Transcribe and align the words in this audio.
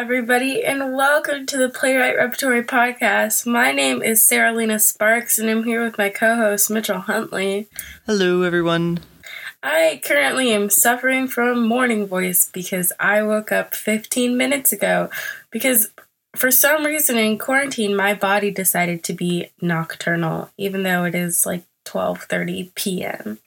everybody, 0.00 0.64
and 0.64 0.96
welcome 0.96 1.44
to 1.44 1.58
the 1.58 1.68
Playwright 1.68 2.16
Repertory 2.16 2.62
Podcast. 2.62 3.46
My 3.46 3.70
name 3.70 4.02
is 4.02 4.24
Sarah 4.24 4.50
Lena 4.50 4.78
Sparks, 4.78 5.38
and 5.38 5.50
I'm 5.50 5.64
here 5.64 5.84
with 5.84 5.98
my 5.98 6.08
co 6.08 6.36
host, 6.36 6.70
Mitchell 6.70 7.00
Huntley. 7.00 7.68
Hello, 8.06 8.40
everyone. 8.40 9.00
I 9.62 10.00
currently 10.02 10.52
am 10.52 10.70
suffering 10.70 11.28
from 11.28 11.68
morning 11.68 12.06
voice 12.06 12.50
because 12.50 12.94
I 12.98 13.22
woke 13.22 13.52
up 13.52 13.74
15 13.74 14.38
minutes 14.38 14.72
ago. 14.72 15.10
Because 15.50 15.90
for 16.34 16.50
some 16.50 16.86
reason 16.86 17.18
in 17.18 17.36
quarantine, 17.36 17.94
my 17.94 18.14
body 18.14 18.50
decided 18.50 19.04
to 19.04 19.12
be 19.12 19.50
nocturnal, 19.60 20.50
even 20.56 20.82
though 20.82 21.04
it 21.04 21.14
is 21.14 21.44
like 21.44 21.64
12:30 21.84 22.74
p.m. 22.74 23.38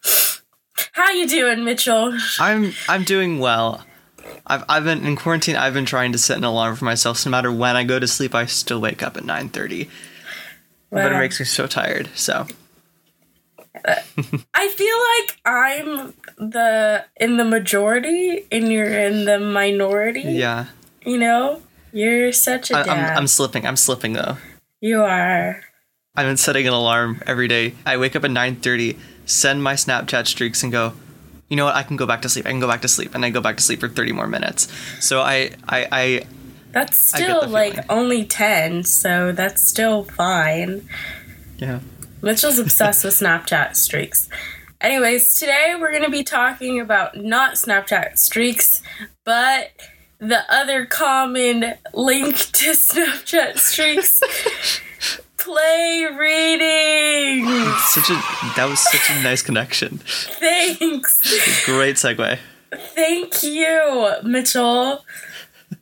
How 0.91 1.09
you 1.09 1.27
doing, 1.27 1.63
Mitchell? 1.63 2.15
I'm 2.39 2.73
I'm 2.87 3.03
doing 3.03 3.39
well. 3.39 3.83
I've 4.47 4.63
I've 4.69 4.83
been 4.83 5.05
in 5.05 5.15
quarantine. 5.15 5.55
I've 5.55 5.73
been 5.73 5.85
trying 5.85 6.11
to 6.11 6.17
set 6.17 6.37
an 6.37 6.43
alarm 6.43 6.75
for 6.75 6.85
myself. 6.85 7.17
So 7.17 7.29
no 7.29 7.31
matter 7.31 7.51
when 7.51 7.75
I 7.75 7.83
go 7.83 7.99
to 7.99 8.07
sleep, 8.07 8.33
I 8.35 8.45
still 8.45 8.79
wake 8.81 9.01
up 9.03 9.17
at 9.17 9.25
nine 9.25 9.49
thirty. 9.49 9.89
But 10.89 11.11
it 11.11 11.17
makes 11.17 11.39
me 11.39 11.45
so 11.45 11.65
tired. 11.67 12.09
So 12.13 12.45
I 14.53 14.67
feel 14.69 14.97
like 15.17 15.39
I'm 15.45 16.13
the 16.37 17.05
in 17.17 17.37
the 17.37 17.45
majority 17.45 18.45
and 18.51 18.71
you're 18.71 18.85
in 18.91 19.25
the 19.25 19.39
minority. 19.39 20.21
yeah, 20.21 20.67
You 21.05 21.17
know? 21.17 21.61
You're 21.91 22.31
such 22.31 22.71
a 22.71 22.77
I. 22.77 22.81
I'm 22.83 23.17
I'm 23.17 23.27
slipping. 23.27 23.65
I'm 23.67 23.75
slipping 23.77 24.13
though. 24.13 24.37
you 24.81 25.03
are. 25.03 25.61
I've 26.15 26.25
been 26.27 26.37
setting 26.37 26.67
an 26.67 26.73
alarm 26.73 27.21
every 27.25 27.47
day. 27.47 27.73
I 27.85 27.97
wake 27.97 28.15
up 28.15 28.23
at 28.23 28.31
nine 28.31 28.55
thirty, 28.57 28.97
send 29.25 29.63
my 29.63 29.73
Snapchat 29.73 30.27
streaks, 30.27 30.63
and 30.63 30.71
go. 30.71 30.93
You 31.49 31.57
know 31.57 31.65
what? 31.65 31.75
I 31.75 31.83
can 31.83 31.97
go 31.97 32.05
back 32.07 32.21
to 32.23 32.29
sleep. 32.29 32.45
I 32.45 32.49
can 32.49 32.59
go 32.59 32.67
back 32.67 32.81
to 32.81 32.87
sleep, 32.87 33.13
and 33.13 33.23
I 33.25 33.29
go 33.29 33.41
back 33.41 33.57
to 33.57 33.63
sleep 33.63 33.79
for 33.79 33.89
thirty 33.89 34.11
more 34.11 34.27
minutes. 34.27 34.67
So 34.99 35.21
I 35.21 35.51
I, 35.67 35.87
I 35.91 36.25
That's 36.71 36.97
still 36.97 37.47
like 37.47 37.77
only 37.91 38.25
10, 38.25 38.83
so 38.85 39.31
that's 39.31 39.67
still 39.67 40.03
fine. 40.03 40.87
yeah. 41.57 41.79
Mitchell's 42.21 42.57
obsessed 42.57 43.03
with 43.03 43.13
Snapchat 43.13 43.75
streaks. 43.75 44.29
Anyways, 44.79 45.35
today 45.35 45.75
we're 45.79 45.91
going 45.91 46.03
to 46.03 46.09
be 46.09 46.23
talking 46.23 46.79
about 46.79 47.17
not 47.17 47.55
Snapchat 47.55 48.17
streaks, 48.17 48.81
but 49.25 49.71
the 50.19 50.41
other 50.49 50.85
common 50.85 51.73
link 51.93 52.35
to 52.37 52.71
Snapchat 52.71 53.57
streaks 53.57 54.21
play 55.43 56.07
reading. 56.17 57.45
Such 57.79 58.09
a 58.09 58.13
that 58.55 58.67
was 58.69 58.79
such 58.79 59.09
a 59.11 59.21
nice 59.23 59.41
connection. 59.41 59.97
Thanks. 59.99 61.65
Great 61.65 61.95
segue. 61.97 62.39
Thank 62.73 63.43
you, 63.43 64.13
Mitchell. 64.23 65.03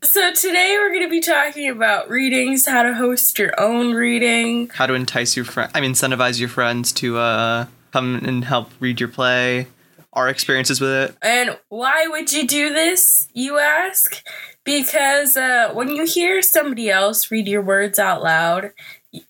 So 0.03 0.33
today 0.33 0.75
we're 0.79 0.89
going 0.89 1.03
to 1.03 1.09
be 1.09 1.19
talking 1.21 1.69
about 1.69 2.09
readings, 2.09 2.65
how 2.67 2.83
to 2.83 2.93
host 2.93 3.37
your 3.37 3.53
own 3.59 3.93
reading. 3.93 4.69
how 4.73 4.87
to 4.87 4.93
entice 4.93 5.35
your 5.35 5.45
friend 5.45 5.69
i 5.75 5.81
mean 5.81 5.91
incentivize 5.93 6.39
your 6.39 6.49
friends 6.49 6.91
to 6.93 7.17
uh 7.17 7.65
come 7.91 8.15
and 8.25 8.45
help 8.45 8.71
read 8.79 8.99
your 8.99 9.09
play 9.09 9.67
our 10.13 10.27
experiences 10.29 10.79
with 10.81 10.89
it 10.89 11.15
And 11.21 11.57
why 11.69 12.07
would 12.07 12.31
you 12.33 12.47
do 12.47 12.73
this, 12.73 13.27
you 13.33 13.59
ask? 13.59 14.23
Because 14.63 15.35
uh, 15.37 15.71
when 15.73 15.89
you 15.89 16.05
hear 16.05 16.41
somebody 16.41 16.89
else 16.89 17.31
read 17.31 17.47
your 17.47 17.61
words 17.63 17.97
out 17.97 18.21
loud, 18.21 18.71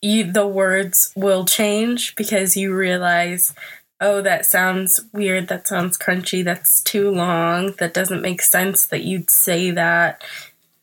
you, 0.01 0.31
the 0.31 0.47
words 0.47 1.11
will 1.15 1.45
change 1.45 2.15
because 2.15 2.55
you 2.57 2.75
realize, 2.75 3.53
oh, 3.99 4.21
that 4.21 4.45
sounds 4.45 4.99
weird, 5.13 5.47
that 5.47 5.67
sounds 5.67 5.97
crunchy, 5.97 6.43
that's 6.43 6.81
too 6.81 7.09
long, 7.11 7.73
that 7.79 7.93
doesn't 7.93 8.21
make 8.21 8.41
sense 8.41 8.85
that 8.87 9.03
you'd 9.03 9.29
say 9.29 9.71
that. 9.71 10.23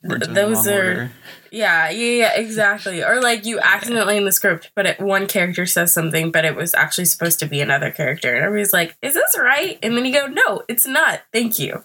Words 0.03 0.29
in 0.29 0.35
the 0.35 0.41
Those 0.41 0.69
are 0.69 0.89
order. 0.89 1.13
yeah, 1.51 1.91
yeah, 1.91 2.11
yeah, 2.13 2.33
exactly. 2.37 3.03
Or 3.03 3.21
like 3.21 3.45
you 3.45 3.59
accidentally 3.59 4.17
in 4.17 4.25
the 4.25 4.31
script, 4.33 4.71
but 4.77 4.87
it, 4.87 5.01
one 5.01 5.27
character 5.27 5.67
says 5.67 5.93
something, 5.93 6.31
but 6.31 6.45
it 6.45 6.55
was 6.55 6.73
actually 6.75 7.07
supposed 7.07 7.41
to 7.41 7.47
be 7.47 7.61
another 7.61 7.91
character, 7.91 8.33
and 8.35 8.45
everybody's 8.45 8.73
like, 8.73 8.97
"Is 9.03 9.15
this 9.15 9.37
right?" 9.37 9.77
And 9.83 9.97
then 9.97 10.05
you 10.05 10.13
go, 10.13 10.29
"No, 10.29 10.63
it's 10.69 10.87
not. 10.87 11.23
Thank 11.33 11.59
you." 11.59 11.83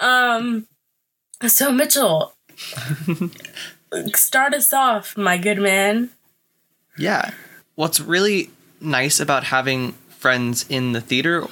Um, 0.00 0.66
so 1.46 1.70
Mitchell, 1.70 2.34
start 4.14 4.54
us 4.54 4.72
off, 4.72 5.16
my 5.16 5.38
good 5.38 5.58
man. 5.58 6.10
Yeah. 7.02 7.30
What's 7.74 8.00
really 8.00 8.50
nice 8.80 9.18
about 9.18 9.44
having 9.44 9.92
friends 10.08 10.64
in 10.68 10.92
the 10.92 11.00
theater 11.00 11.46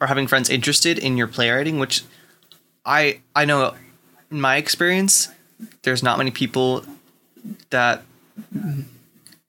or 0.00 0.06
having 0.06 0.26
friends 0.26 0.48
interested 0.48 0.98
in 0.98 1.16
your 1.16 1.26
playwriting 1.26 1.78
which 1.78 2.02
i 2.84 3.20
i 3.34 3.44
know 3.44 3.74
in 4.30 4.40
my 4.40 4.56
experience 4.56 5.28
there's 5.82 6.02
not 6.02 6.18
many 6.18 6.30
people 6.30 6.84
that 7.70 8.02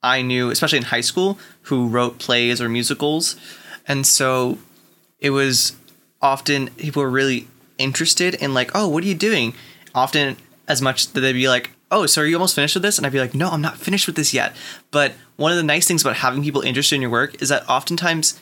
i 0.03 0.21
knew 0.21 0.49
especially 0.49 0.77
in 0.77 0.85
high 0.85 1.01
school 1.01 1.37
who 1.63 1.87
wrote 1.87 2.19
plays 2.19 2.61
or 2.61 2.69
musicals. 2.69 3.35
And 3.87 4.05
so 4.05 4.57
it 5.19 5.31
was 5.31 5.75
often 6.21 6.67
people 6.71 7.01
were 7.01 7.09
really 7.09 7.47
interested 7.77 8.35
in 8.35 8.53
like 8.53 8.71
oh 8.75 8.87
what 8.87 9.03
are 9.03 9.07
you 9.07 9.15
doing? 9.15 9.53
Often 9.95 10.37
as 10.67 10.81
much 10.81 11.07
that 11.13 11.21
they'd 11.21 11.33
be 11.33 11.49
like 11.49 11.71
oh 11.93 12.05
so 12.05 12.21
are 12.21 12.25
you 12.25 12.35
almost 12.35 12.55
finished 12.55 12.75
with 12.75 12.83
this? 12.83 12.97
And 12.97 13.05
i'd 13.05 13.13
be 13.13 13.19
like 13.19 13.33
no 13.33 13.49
i'm 13.49 13.61
not 13.61 13.77
finished 13.77 14.07
with 14.07 14.15
this 14.15 14.33
yet. 14.33 14.55
But 14.91 15.13
one 15.35 15.51
of 15.51 15.57
the 15.57 15.63
nice 15.63 15.87
things 15.87 16.01
about 16.01 16.17
having 16.17 16.43
people 16.43 16.61
interested 16.61 16.95
in 16.95 17.01
your 17.01 17.11
work 17.11 17.41
is 17.41 17.49
that 17.49 17.67
oftentimes 17.69 18.39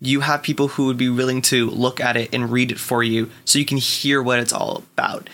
you 0.00 0.20
have 0.20 0.42
people 0.42 0.68
who 0.68 0.86
would 0.86 0.96
be 0.96 1.10
willing 1.10 1.42
to 1.42 1.68
look 1.68 2.00
at 2.00 2.16
it 2.16 2.34
and 2.34 2.50
read 2.50 2.70
it 2.72 2.78
for 2.78 3.02
you 3.02 3.30
so 3.44 3.58
you 3.58 3.66
can 3.66 3.76
hear 3.76 4.22
what 4.22 4.38
it's 4.38 4.52
all 4.52 4.78
about. 4.94 5.28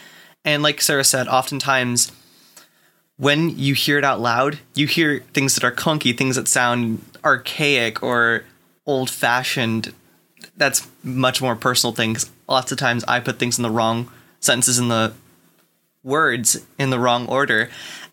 And 0.44 0.62
like 0.62 0.80
sarah 0.80 1.04
said 1.04 1.28
oftentimes 1.28 2.12
when 3.16 3.58
you 3.58 3.74
hear 3.74 3.98
it 3.98 4.04
out 4.04 4.20
loud 4.20 4.58
you 4.74 4.86
hear 4.86 5.20
things 5.32 5.54
that 5.54 5.64
are 5.64 5.72
clunky 5.72 6.16
things 6.16 6.36
that 6.36 6.48
sound 6.48 7.02
archaic 7.24 8.02
or 8.02 8.44
old 8.84 9.08
fashioned 9.08 9.94
that's 10.56 10.86
much 11.02 11.40
more 11.42 11.56
personal 11.56 11.94
thing 11.94 12.14
'cause 12.14 12.30
lots 12.48 12.72
of 12.72 12.78
times 12.78 13.04
I 13.08 13.20
put 13.20 13.38
things 13.38 13.58
in 13.58 13.62
the 13.62 13.70
wrong 13.70 14.10
sentences 14.40 14.78
in 14.78 14.88
the 14.88 15.12
words 16.06 16.64
in 16.78 16.88
the 16.90 16.98
wrong 16.98 17.26
order, 17.26 17.68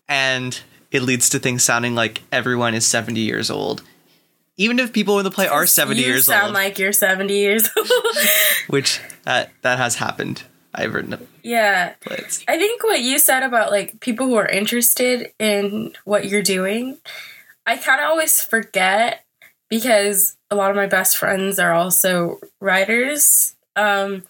and 0.08 0.60
it 0.90 1.02
leads 1.02 1.30
to 1.30 1.38
things 1.38 1.62
sounding 1.62 1.94
like 1.94 2.20
everyone 2.30 2.74
is 2.74 2.86
seventy 2.86 3.20
years 3.20 3.50
old. 3.50 3.82
Even 4.56 4.78
if 4.78 4.92
people 4.92 5.18
in 5.18 5.24
the 5.24 5.30
play 5.30 5.46
are 5.46 5.66
seventy 5.66 6.02
you 6.02 6.08
years 6.08 6.26
sound 6.26 6.46
old, 6.46 6.54
like 6.54 6.78
you're 6.78 6.92
seventy 6.92 7.38
years 7.38 7.70
old. 7.76 7.88
which 8.66 9.00
that 9.22 9.50
that 9.62 9.78
has 9.78 9.96
happened. 9.96 10.42
I've 10.74 10.92
written 10.92 11.16
yeah, 11.42 11.94
plays. 12.00 12.44
I 12.48 12.58
think 12.58 12.82
what 12.82 13.00
you 13.00 13.20
said 13.20 13.44
about 13.44 13.70
like 13.70 14.00
people 14.00 14.26
who 14.26 14.34
are 14.34 14.48
interested 14.48 15.32
in 15.38 15.92
what 16.04 16.26
you're 16.26 16.42
doing, 16.42 16.98
I 17.64 17.76
kind 17.76 18.00
of 18.00 18.08
always 18.08 18.40
forget 18.40 19.24
because 19.68 20.36
a 20.50 20.56
lot 20.56 20.70
of 20.70 20.76
my 20.76 20.86
best 20.86 21.16
friends 21.16 21.58
are 21.58 21.72
also 21.72 22.40
writers. 22.60 23.54
Um, 23.76 24.24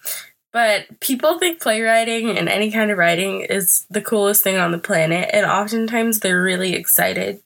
but 0.55 1.01
people 1.01 1.37
think 1.37 1.59
playwriting 1.59 2.37
and 2.37 2.47
any 2.47 2.71
kind 2.71 2.89
of 2.89 2.97
writing 2.97 3.41
is 3.41 3.85
the 3.89 4.01
coolest 4.01 4.41
thing 4.41 4.55
on 4.55 4.71
the 4.71 4.77
planet, 4.77 5.29
and 5.33 5.45
oftentimes 5.45 6.21
they're 6.21 6.41
really 6.41 6.75
excited 6.75 7.41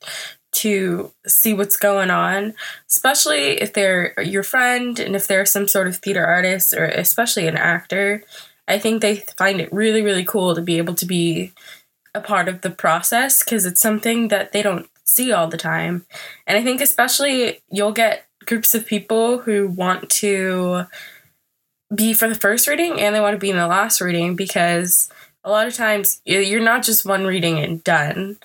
to 0.52 1.12
see 1.26 1.56
what's 1.56 1.76
going 1.76 2.12
on, 2.12 2.54
especially 2.88 3.60
if 3.62 3.74
they're 3.74 4.14
your 4.22 4.44
friend 4.44 5.00
and 5.00 5.16
if 5.16 5.26
they're 5.26 5.48
some 5.48 5.68
sort 5.68 5.88
of 5.88 5.96
theater 5.96 6.24
artist 6.24 6.72
or 6.72 6.86
especially 6.86 7.48
an 7.48 7.58
actor. 7.58 8.22
I 8.68 8.78
think 8.78 9.02
they 9.02 9.16
find 9.16 9.60
it 9.60 9.74
really, 9.74 10.04
really 10.04 10.24
cool 10.24 10.54
to 10.54 10.62
be 10.62 10.78
able 10.78 10.94
to 10.94 11.08
be 11.08 11.52
a 12.14 12.22
part 12.22 12.48
of 12.48 12.62
the 12.62 12.70
process 12.70 13.44
because 13.44 13.66
it's 13.66 13.82
something 13.82 14.28
that 14.28 14.52
they 14.52 14.62
don't 14.62 14.88
see 15.04 15.32
all 15.32 15.48
the 15.48 15.58
time. 15.58 16.06
And 16.46 16.60
I 16.60 16.64
think, 16.64 16.80
especially, 16.80 17.62
you'll 17.72 17.92
get 17.92 18.28
groups 18.46 18.76
of 18.76 18.86
people 18.86 19.40
who 19.40 19.68
want 19.68 20.12
to 20.12 20.86
be 21.94 22.14
for 22.14 22.28
the 22.28 22.36
first 22.36 22.68
reading 22.68 23.00
and 23.00 23.16
they 23.16 23.22
want 23.22 23.34
to 23.34 23.40
be 23.40 23.50
in 23.50 23.58
the 23.58 23.68
last 23.68 24.02
reading 24.02 24.36
because 24.36 25.10
a 25.44 25.50
lot 25.50 25.68
of 25.68 25.74
times 25.74 26.22
you're 26.26 26.60
not 26.60 26.84
just 26.84 27.06
one 27.06 27.26
reading 27.26 27.60
and 27.60 27.84
done. 27.84 28.38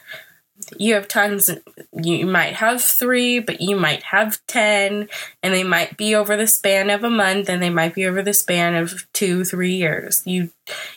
You 0.79 0.95
have 0.95 1.09
tons, 1.09 1.51
you 1.93 2.27
might 2.27 2.55
have 2.55 2.81
three, 2.81 3.41
but 3.41 3.61
you 3.61 3.77
might 3.77 4.05
have 4.05 4.39
10, 4.47 5.09
and 5.43 5.55
they 5.55 5.65
might 5.65 5.97
be 5.97 6.15
over 6.15 6.37
the 6.37 6.47
span 6.47 6.91
of 6.91 7.05
a 7.05 7.11
month 7.11 7.49
and 7.49 7.61
they 7.61 7.71
might 7.71 7.95
be 7.95 8.07
over 8.07 8.23
the 8.23 8.33
span 8.33 8.75
of 8.75 9.07
two, 9.13 9.45
three 9.45 9.75
years. 9.75 10.23
You 10.25 10.51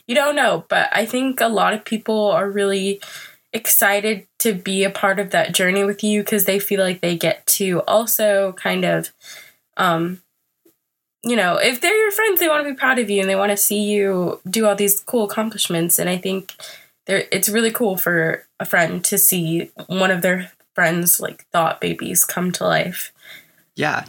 you 0.05 0.15
don't 0.15 0.35
know, 0.35 0.63
but 0.69 0.89
I 0.93 1.05
think 1.05 1.41
a 1.41 1.47
lot 1.47 1.73
of 1.73 1.83
people 1.83 2.27
are 2.29 2.49
really 2.49 3.01
excited 3.51 4.27
to 4.39 4.53
be 4.53 4.83
a 4.83 4.89
part 4.89 5.19
of 5.19 5.31
that 5.31 5.53
journey 5.53 5.83
with 5.83 6.03
you 6.03 6.21
because 6.21 6.45
they 6.45 6.59
feel 6.59 6.81
like 6.81 7.01
they 7.01 7.17
get 7.17 7.45
to 7.47 7.81
also 7.81 8.53
kind 8.53 8.85
of 8.85 9.11
um 9.77 10.21
you 11.27 11.35
know, 11.35 11.57
if 11.57 11.81
they're 11.81 11.95
your 11.95 12.11
friends, 12.11 12.39
they 12.39 12.47
want 12.47 12.65
to 12.65 12.73
be 12.73 12.77
proud 12.77 12.99
of 12.99 13.09
you 13.09 13.19
and 13.19 13.29
they 13.29 13.35
want 13.35 13.51
to 13.51 13.57
see 13.57 13.83
you 13.83 14.39
do 14.49 14.65
all 14.65 14.75
these 14.75 14.99
cool 15.01 15.25
accomplishments. 15.25 15.99
And 15.99 16.09
I 16.09 16.17
think 16.17 16.55
it's 17.05 17.49
really 17.49 17.71
cool 17.71 17.97
for 17.97 18.45
a 18.59 18.65
friend 18.65 19.03
to 19.05 19.17
see 19.17 19.71
one 19.87 20.11
of 20.11 20.21
their 20.21 20.51
friends' 20.73 21.19
like 21.19 21.45
thought 21.47 21.81
babies 21.81 22.23
come 22.23 22.51
to 22.53 22.63
life. 22.65 23.11
Yeah. 23.75 24.05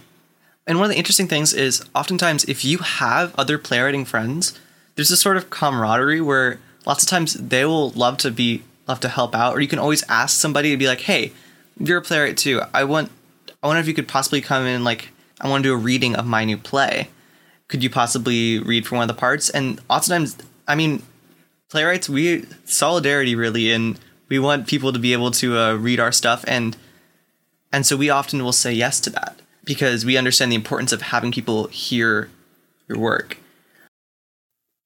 And 0.66 0.78
one 0.78 0.84
of 0.84 0.90
the 0.90 0.98
interesting 0.98 1.28
things 1.28 1.52
is 1.52 1.84
oftentimes 1.94 2.44
if 2.44 2.64
you 2.64 2.78
have 2.78 3.34
other 3.36 3.58
playwriting 3.58 4.04
friends, 4.04 4.58
there's 4.94 5.08
this 5.08 5.20
sort 5.20 5.36
of 5.36 5.50
camaraderie 5.50 6.20
where 6.20 6.60
lots 6.86 7.02
of 7.02 7.08
times 7.08 7.34
they 7.34 7.64
will 7.64 7.90
love 7.90 8.18
to 8.18 8.30
be 8.30 8.62
love 8.86 9.00
to 9.00 9.08
help 9.08 9.34
out, 9.34 9.54
or 9.54 9.60
you 9.60 9.68
can 9.68 9.78
always 9.78 10.02
ask 10.08 10.38
somebody 10.38 10.70
to 10.70 10.76
be 10.76 10.86
like, 10.86 11.00
"Hey, 11.02 11.32
you're 11.78 11.98
a 11.98 12.02
playwright 12.02 12.36
too. 12.36 12.62
I 12.74 12.84
want, 12.84 13.10
I 13.62 13.66
wonder 13.66 13.80
if 13.80 13.86
you 13.86 13.94
could 13.94 14.08
possibly 14.08 14.40
come 14.40 14.66
in. 14.66 14.84
Like, 14.84 15.10
I 15.40 15.48
want 15.48 15.62
to 15.62 15.68
do 15.68 15.74
a 15.74 15.76
reading 15.76 16.16
of 16.16 16.26
my 16.26 16.44
new 16.44 16.56
play. 16.56 17.08
Could 17.68 17.82
you 17.82 17.90
possibly 17.90 18.58
read 18.58 18.86
for 18.86 18.96
one 18.96 19.08
of 19.08 19.14
the 19.14 19.20
parts?" 19.20 19.50
And 19.50 19.80
oftentimes, 19.88 20.36
I 20.66 20.74
mean, 20.74 21.02
playwrights, 21.68 22.08
we 22.08 22.46
solidarity 22.64 23.34
really, 23.34 23.70
and 23.72 23.98
we 24.28 24.38
want 24.38 24.66
people 24.66 24.92
to 24.92 24.98
be 24.98 25.12
able 25.12 25.30
to 25.32 25.58
uh, 25.58 25.74
read 25.74 26.00
our 26.00 26.12
stuff, 26.12 26.44
and 26.48 26.76
and 27.72 27.86
so 27.86 27.96
we 27.96 28.10
often 28.10 28.42
will 28.42 28.52
say 28.52 28.72
yes 28.72 29.00
to 29.00 29.10
that 29.10 29.40
because 29.64 30.04
we 30.04 30.16
understand 30.16 30.50
the 30.50 30.56
importance 30.56 30.92
of 30.92 31.02
having 31.02 31.30
people 31.30 31.66
hear 31.68 32.30
your 32.88 32.98
work. 32.98 33.36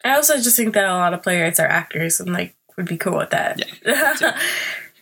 I 0.04 0.16
also 0.16 0.34
just 0.38 0.56
think 0.56 0.74
that 0.74 0.88
a 0.88 0.94
lot 0.94 1.14
of 1.14 1.22
playwrights 1.22 1.60
are 1.60 1.66
actors 1.68 2.18
and 2.18 2.32
like 2.32 2.56
would 2.76 2.86
be 2.86 2.96
cool 2.96 3.18
with 3.18 3.30
that. 3.30 3.62
Yeah, 3.86 4.38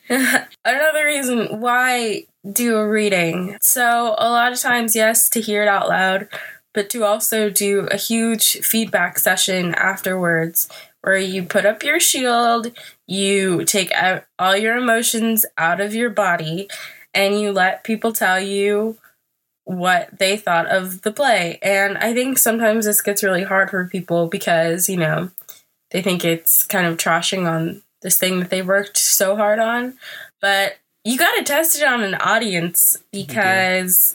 Another 0.65 1.05
reason 1.07 1.61
why 1.61 2.27
do 2.51 2.77
a 2.77 2.89
reading. 2.89 3.57
So 3.61 4.15
a 4.19 4.31
lot 4.31 4.53
of 4.53 4.61
times, 4.61 4.95
yes, 4.95 5.29
to 5.31 5.41
hear 5.41 5.63
it 5.63 5.69
out 5.69 5.89
loud, 5.89 6.29
but 6.75 6.91
to 6.91 7.05
also 7.05 7.51
do 7.51 7.89
a 7.91 7.97
huge 7.97 8.59
feedback 8.61 9.19
session 9.19 9.75
afterwards 9.75 10.69
where 11.03 11.17
you 11.17 11.43
put 11.45 11.65
up 11.65 11.83
your 11.83 11.99
shield, 11.99 12.73
you 13.07 13.65
take 13.65 13.91
out 13.93 14.25
all 14.39 14.57
your 14.57 14.77
emotions 14.77 15.47
out 15.57 15.81
of 15.81 15.95
your 15.95 16.11
body, 16.11 16.69
and 17.15 17.41
you 17.41 17.53
let 17.53 17.85
people 17.85 18.13
tell 18.13 18.39
you 18.39 18.99
what 19.65 20.19
they 20.19 20.37
thought 20.37 20.67
of 20.67 21.03
the 21.03 21.13
play. 21.13 21.59
And 21.63 21.97
I 21.99 22.13
think 22.13 22.39
sometimes 22.39 22.85
this 22.85 23.01
gets 23.01 23.23
really 23.23 23.45
hard 23.45 23.71
for 23.71 23.87
people 23.87 24.27
because, 24.27 24.89
you 24.89 24.97
know, 24.97 25.31
they 25.91 26.03
think 26.03 26.25
it's 26.25 26.65
kind 26.67 26.87
of 26.87 26.97
trashing 26.97 27.51
on 27.51 27.83
this 28.03 28.19
thing 28.19 28.41
that 28.41 28.51
they 28.51 28.63
worked 28.63 28.97
so 28.97 29.37
hard 29.37 29.59
on. 29.59 29.97
But 30.41 30.79
you 31.05 31.19
got 31.19 31.35
to 31.37 31.45
test 31.45 31.77
it 31.77 31.85
on 31.85 32.03
an 32.03 32.15
audience 32.15 32.97
because 33.13 34.15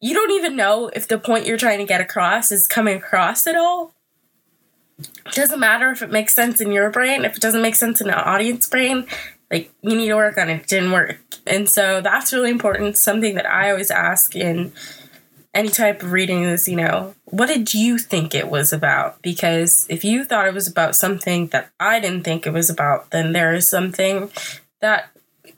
you 0.00 0.14
don't 0.14 0.32
even 0.32 0.56
know 0.56 0.90
if 0.94 1.08
the 1.08 1.18
point 1.18 1.46
you're 1.46 1.56
trying 1.56 1.78
to 1.78 1.84
get 1.84 2.00
across 2.00 2.52
is 2.52 2.66
coming 2.66 2.96
across 2.96 3.46
at 3.46 3.56
all. 3.56 3.94
It 4.98 5.32
doesn't 5.32 5.58
matter 5.58 5.90
if 5.90 6.02
it 6.02 6.10
makes 6.10 6.34
sense 6.34 6.60
in 6.60 6.70
your 6.70 6.90
brain, 6.90 7.24
if 7.24 7.36
it 7.36 7.42
doesn't 7.42 7.62
make 7.62 7.74
sense 7.74 8.00
in 8.00 8.08
an 8.08 8.14
audience 8.14 8.68
brain, 8.68 9.06
like 9.50 9.72
you 9.82 9.96
need 9.96 10.08
to 10.08 10.14
work 10.14 10.38
on 10.38 10.50
it. 10.50 10.62
It 10.62 10.66
didn't 10.66 10.92
work. 10.92 11.18
And 11.46 11.68
so 11.68 12.00
that's 12.00 12.32
really 12.32 12.50
important. 12.50 12.96
Something 12.96 13.34
that 13.34 13.46
I 13.46 13.70
always 13.70 13.90
ask 13.90 14.36
in 14.36 14.72
any 15.52 15.68
type 15.68 16.02
of 16.02 16.12
reading 16.12 16.42
is, 16.42 16.68
you 16.68 16.76
know, 16.76 17.14
what 17.26 17.46
did 17.46 17.74
you 17.74 17.98
think 17.98 18.34
it 18.34 18.48
was 18.48 18.72
about? 18.72 19.22
Because 19.22 19.86
if 19.88 20.04
you 20.04 20.24
thought 20.24 20.48
it 20.48 20.54
was 20.54 20.68
about 20.68 20.96
something 20.96 21.48
that 21.48 21.70
I 21.78 22.00
didn't 22.00 22.24
think 22.24 22.46
it 22.46 22.52
was 22.52 22.68
about, 22.68 23.10
then 23.10 23.32
there 23.32 23.54
is 23.54 23.68
something 23.68 24.30
that 24.80 25.10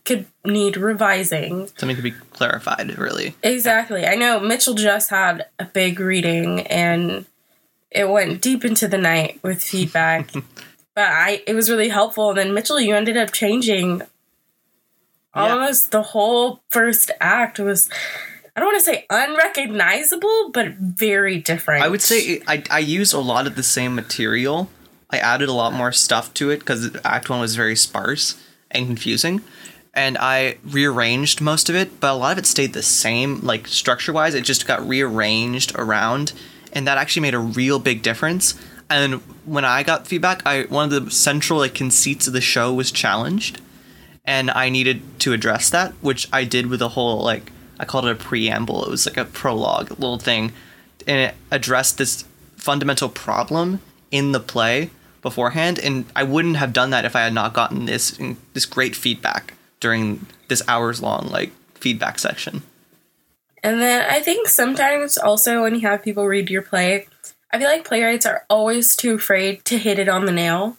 could 0.07 0.27
need 0.45 0.77
revising. 0.77 1.67
Something 1.77 1.95
could 1.97 2.05
be 2.05 2.13
clarified, 2.13 2.97
really. 2.97 3.35
Exactly. 3.43 4.07
I 4.07 4.15
know 4.15 4.41
Mitchell 4.41 4.75
just 4.75 5.11
had 5.11 5.47
a 5.59 5.65
big 5.65 6.01
reading 6.01 6.61
and 6.69 7.27
it 7.91 8.09
went 8.09 8.41
deep 8.41 8.65
into 8.65 8.89
the 8.89 8.99
night 8.99 9.41
with 9.43 9.63
feedback. 9.63 10.31
but 10.95 11.09
I 11.09 11.43
it 11.47 11.55
was 11.55 11.69
really 11.69 11.89
helpful. 11.89 12.31
And 12.31 12.39
then 12.39 12.55
Mitchell, 12.55 12.81
you 12.81 12.95
ended 12.95 13.17
up 13.17 13.33
changing 13.33 14.03
Yeah. 15.35 15.53
almost 15.53 15.91
the 15.91 16.03
whole 16.03 16.63
first 16.71 17.11
act 17.21 17.59
was 17.59 17.91
I 18.57 18.61
don't 18.61 18.69
want 18.73 18.79
to 18.79 18.85
say 18.85 19.05
unrecognizable, 19.11 20.51
but 20.53 20.69
very 20.75 21.39
different. 21.39 21.85
I 21.85 21.89
would 21.89 22.01
say 22.03 22.41
I 22.47 22.63
I 22.71 22.79
used 22.79 23.13
a 23.13 23.19
lot 23.19 23.47
of 23.47 23.55
the 23.57 23.63
same 23.63 23.95
material. 23.95 24.71
I 25.11 25.19
added 25.19 25.49
a 25.49 25.53
lot 25.53 25.73
more 25.73 25.93
stuff 25.93 26.33
to 26.35 26.51
it 26.51 26.61
because 26.61 26.97
Act 27.05 27.31
One 27.31 27.39
was 27.41 27.55
very 27.55 27.77
sparse 27.77 28.35
and 28.71 28.87
confusing, 28.87 29.41
and 29.97 30.19
I 30.19 30.59
rearranged 30.65 31.41
most 31.41 31.69
of 31.71 31.75
it. 31.75 31.99
But 31.99 32.13
a 32.13 32.15
lot 32.15 32.33
of 32.33 32.39
it 32.39 32.47
stayed 32.47 32.75
the 32.75 32.83
same, 32.83 33.41
like 33.41 33.67
structure 33.67 34.13
wise. 34.13 34.35
It 34.35 34.45
just 34.45 34.67
got 34.67 34.87
rearranged 34.87 35.75
around, 35.75 36.33
and 36.73 36.87
that 36.87 36.99
actually 36.99 37.23
made 37.23 37.35
a 37.35 37.39
real 37.39 37.79
big 37.79 38.03
difference. 38.03 38.55
And 38.89 39.15
when 39.45 39.65
I 39.65 39.83
got 39.83 40.07
feedback, 40.07 40.47
I 40.47 40.65
one 40.65 40.93
of 40.93 41.05
the 41.05 41.11
central 41.11 41.59
like 41.59 41.75
conceits 41.75 42.27
of 42.27 42.35
the 42.35 42.41
show 42.41 42.73
was 42.73 42.93
challenged, 42.93 43.61
and 44.25 44.51
I 44.51 44.69
needed 44.69 45.03
to 45.21 45.33
address 45.33 45.71
that, 45.71 45.93
which 46.03 46.29
I 46.33 46.45
did 46.45 46.67
with 46.67 46.83
a 46.83 46.91
whole 46.91 47.25
like 47.25 47.51
I 47.81 47.87
called 47.87 48.05
it 48.05 48.13
a 48.13 48.15
preamble. 48.15 48.85
It 48.85 48.91
was 48.91 49.07
like 49.07 49.17
a 49.17 49.25
prologue 49.25 49.91
little 49.93 50.19
thing, 50.19 50.53
and 51.07 51.19
it 51.19 51.35
addressed 51.51 51.99
this 51.99 52.25
fundamental 52.57 53.09
problem 53.09 53.81
in 54.11 54.33
the 54.33 54.41
play 54.41 54.91
beforehand. 55.23 55.79
And 55.79 56.05
I 56.15 56.23
wouldn't 56.23 56.57
have 56.59 56.73
done 56.73 56.91
that 56.91 57.05
if 57.05 57.17
I 57.17 57.23
had 57.23 57.33
not 57.33 57.55
gotten 57.55 57.87
this 57.87 58.21
this 58.53 58.67
great 58.67 58.95
feedback 58.95 59.55
during 59.81 60.27
this 60.49 60.63
hours 60.69 61.03
long 61.03 61.29
like 61.29 61.53
feedback 61.75 62.19
section. 62.19 62.63
And 63.63 63.81
then 63.81 64.07
I 64.09 64.21
think 64.21 64.49
sometimes 64.49 65.19
also 65.19 65.63
when 65.63 65.75
you 65.75 65.81
have 65.83 66.03
people 66.03 66.27
read 66.27 66.51
your 66.51 66.63
play, 66.63 67.07
I 67.51 67.59
feel 67.59 67.69
like 67.69 67.85
playwrights 67.85 68.27
are 68.27 68.45
always 68.49 68.95
too 68.95 69.15
afraid 69.15 69.65
to 69.67 69.79
hit 69.79 69.99
it 69.99 70.09
on 70.09 70.25
the 70.25 70.33
nail. 70.33 70.77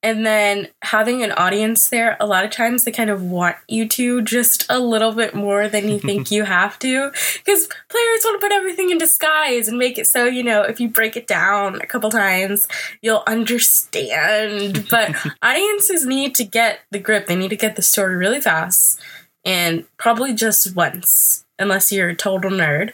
And 0.00 0.24
then 0.24 0.68
having 0.82 1.24
an 1.24 1.32
audience 1.32 1.88
there, 1.88 2.16
a 2.20 2.26
lot 2.26 2.44
of 2.44 2.52
times 2.52 2.84
they 2.84 2.92
kind 2.92 3.10
of 3.10 3.22
want 3.22 3.56
you 3.66 3.88
to 3.88 4.22
just 4.22 4.64
a 4.68 4.78
little 4.78 5.12
bit 5.12 5.34
more 5.34 5.68
than 5.68 5.88
you 5.88 5.98
think 5.98 6.30
you 6.30 6.44
have 6.44 6.78
to. 6.80 7.10
Because 7.44 7.66
players 7.88 8.20
want 8.24 8.40
to 8.40 8.46
put 8.46 8.52
everything 8.52 8.90
in 8.90 8.98
disguise 8.98 9.66
and 9.66 9.76
make 9.76 9.98
it 9.98 10.06
so, 10.06 10.24
you 10.26 10.44
know, 10.44 10.62
if 10.62 10.78
you 10.78 10.88
break 10.88 11.16
it 11.16 11.26
down 11.26 11.80
a 11.80 11.86
couple 11.86 12.10
times, 12.10 12.68
you'll 13.02 13.24
understand. 13.26 14.86
But 14.98 15.14
audiences 15.42 16.06
need 16.06 16.34
to 16.36 16.44
get 16.44 16.80
the 16.90 16.98
grip, 16.98 17.26
they 17.26 17.36
need 17.36 17.50
to 17.50 17.56
get 17.56 17.76
the 17.76 17.82
story 17.82 18.16
really 18.16 18.40
fast 18.40 19.00
and 19.44 19.84
probably 19.96 20.34
just 20.34 20.74
once, 20.74 21.44
unless 21.58 21.92
you're 21.92 22.10
a 22.10 22.16
total 22.16 22.50
nerd. 22.50 22.92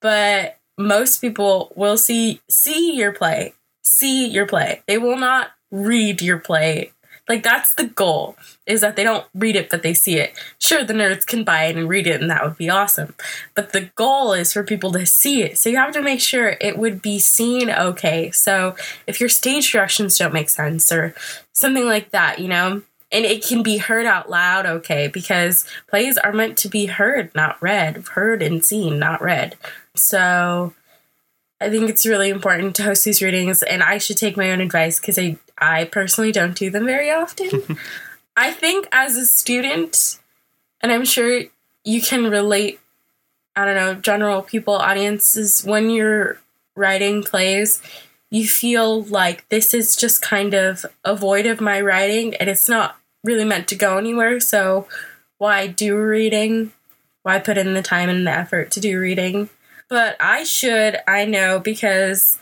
But 0.00 0.58
most 0.78 1.20
people 1.20 1.72
will 1.76 1.98
see 1.98 2.40
see 2.48 2.96
your 2.96 3.12
play, 3.12 3.54
see 3.82 4.26
your 4.26 4.46
play. 4.46 4.82
They 4.86 4.98
will 4.98 5.18
not 5.18 5.50
read 5.70 6.22
your 6.22 6.38
play. 6.38 6.92
Like 7.28 7.42
that's 7.44 7.74
the 7.74 7.84
goal 7.86 8.36
is 8.66 8.80
that 8.80 8.96
they 8.96 9.04
don't 9.04 9.24
read 9.34 9.54
it 9.54 9.70
but 9.70 9.84
they 9.84 9.94
see 9.94 10.18
it. 10.18 10.36
Sure 10.58 10.82
the 10.82 10.94
nerds 10.94 11.24
can 11.24 11.44
buy 11.44 11.66
it 11.66 11.76
and 11.76 11.88
read 11.88 12.08
it 12.08 12.20
and 12.20 12.28
that 12.28 12.44
would 12.44 12.56
be 12.56 12.68
awesome. 12.68 13.14
But 13.54 13.72
the 13.72 13.90
goal 13.94 14.32
is 14.32 14.52
for 14.52 14.64
people 14.64 14.90
to 14.92 15.06
see 15.06 15.42
it. 15.42 15.56
So 15.56 15.70
you 15.70 15.76
have 15.76 15.92
to 15.92 16.02
make 16.02 16.20
sure 16.20 16.56
it 16.60 16.76
would 16.76 17.00
be 17.00 17.20
seen 17.20 17.70
okay. 17.70 18.32
So 18.32 18.74
if 19.06 19.20
your 19.20 19.28
stage 19.28 19.70
directions 19.70 20.18
don't 20.18 20.34
make 20.34 20.48
sense 20.48 20.90
or 20.90 21.14
something 21.52 21.86
like 21.86 22.10
that, 22.10 22.40
you 22.40 22.48
know, 22.48 22.82
and 23.12 23.24
it 23.24 23.44
can 23.44 23.62
be 23.62 23.78
heard 23.78 24.06
out 24.06 24.30
loud 24.30 24.66
okay 24.66 25.08
because 25.08 25.66
plays 25.88 26.16
are 26.18 26.32
meant 26.32 26.56
to 26.58 26.68
be 26.68 26.86
heard 26.86 27.34
not 27.34 27.60
read 27.60 28.04
heard 28.12 28.42
and 28.42 28.64
seen 28.64 28.98
not 28.98 29.20
read 29.20 29.56
so 29.94 30.72
i 31.60 31.68
think 31.68 31.88
it's 31.88 32.06
really 32.06 32.30
important 32.30 32.74
to 32.74 32.82
host 32.82 33.04
these 33.04 33.22
readings 33.22 33.62
and 33.62 33.82
i 33.82 33.98
should 33.98 34.16
take 34.16 34.36
my 34.36 34.50
own 34.50 34.60
advice 34.60 35.00
because 35.00 35.18
i 35.18 35.36
i 35.58 35.84
personally 35.84 36.32
don't 36.32 36.56
do 36.56 36.70
them 36.70 36.86
very 36.86 37.10
often 37.10 37.78
i 38.36 38.50
think 38.50 38.88
as 38.92 39.16
a 39.16 39.26
student 39.26 40.18
and 40.80 40.92
i'm 40.92 41.04
sure 41.04 41.42
you 41.84 42.00
can 42.00 42.30
relate 42.30 42.80
i 43.56 43.64
don't 43.64 43.76
know 43.76 43.94
general 43.94 44.42
people 44.42 44.74
audiences 44.74 45.64
when 45.64 45.90
you're 45.90 46.38
writing 46.76 47.22
plays 47.22 47.82
you 48.30 48.46
feel 48.46 49.02
like 49.02 49.48
this 49.48 49.74
is 49.74 49.96
just 49.96 50.22
kind 50.22 50.54
of 50.54 50.86
a 51.04 51.16
void 51.16 51.46
of 51.46 51.60
my 51.60 51.80
writing 51.80 52.34
and 52.36 52.48
it's 52.48 52.68
not 52.68 52.96
really 53.24 53.44
meant 53.44 53.68
to 53.68 53.74
go 53.74 53.98
anywhere. 53.98 54.40
So 54.40 54.86
why 55.38 55.66
do 55.66 55.96
reading? 55.96 56.72
Why 57.22 57.38
put 57.38 57.58
in 57.58 57.74
the 57.74 57.82
time 57.82 58.08
and 58.08 58.26
the 58.26 58.30
effort 58.30 58.70
to 58.72 58.80
do 58.80 58.98
reading? 58.98 59.50
But 59.90 60.16
I 60.20 60.44
should, 60.44 60.98
I 61.06 61.26
know, 61.26 61.58
because 61.58 62.38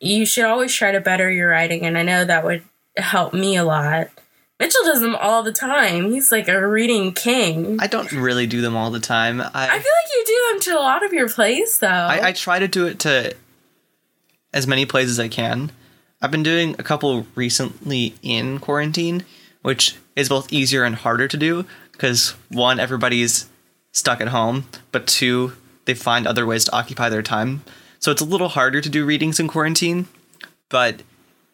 you 0.00 0.26
should 0.26 0.44
always 0.44 0.74
try 0.74 0.92
to 0.92 1.00
better 1.00 1.30
your 1.30 1.50
writing, 1.50 1.84
and 1.86 1.96
I 1.96 2.02
know 2.02 2.24
that 2.24 2.44
would 2.44 2.64
help 2.96 3.32
me 3.34 3.56
a 3.56 3.64
lot. 3.64 4.08
Mitchell 4.58 4.84
does 4.84 5.02
them 5.02 5.14
all 5.14 5.42
the 5.42 5.52
time. 5.52 6.10
He's 6.10 6.32
like 6.32 6.48
a 6.48 6.66
reading 6.66 7.12
king. 7.12 7.78
I 7.78 7.86
don't 7.86 8.10
really 8.10 8.46
do 8.46 8.62
them 8.62 8.74
all 8.74 8.90
the 8.90 8.98
time. 9.00 9.42
I 9.42 9.48
I 9.52 9.66
feel 9.66 9.76
like 9.76 10.12
you 10.12 10.24
do 10.26 10.42
them 10.50 10.60
to 10.62 10.80
a 10.80 10.82
lot 10.82 11.04
of 11.04 11.12
your 11.12 11.28
plays, 11.28 11.78
though. 11.78 11.86
I, 11.86 12.28
I 12.28 12.32
try 12.32 12.58
to 12.58 12.66
do 12.66 12.86
it 12.86 12.98
to 13.00 13.36
as 14.54 14.66
many 14.66 14.86
plays 14.86 15.10
as 15.10 15.20
I 15.20 15.28
can. 15.28 15.72
I've 16.22 16.30
been 16.30 16.42
doing 16.42 16.74
a 16.78 16.82
couple 16.82 17.26
recently 17.34 18.14
in 18.22 18.58
quarantine, 18.58 19.26
which 19.60 19.96
is 20.16 20.30
both 20.30 20.50
easier 20.50 20.84
and 20.84 20.94
harder 20.94 21.28
to 21.28 21.36
do 21.36 21.66
because 21.92 22.30
one, 22.48 22.80
everybody's 22.80 23.50
stuck 23.92 24.22
at 24.22 24.28
home, 24.28 24.64
but 24.92 25.06
two, 25.06 25.52
they 25.86 25.94
find 25.94 26.26
other 26.26 26.44
ways 26.46 26.64
to 26.66 26.76
occupy 26.76 27.08
their 27.08 27.22
time. 27.22 27.64
So 27.98 28.10
it's 28.12 28.20
a 28.20 28.26
little 28.26 28.48
harder 28.48 28.80
to 28.80 28.88
do 28.88 29.04
readings 29.06 29.40
in 29.40 29.48
quarantine, 29.48 30.06
but 30.68 31.02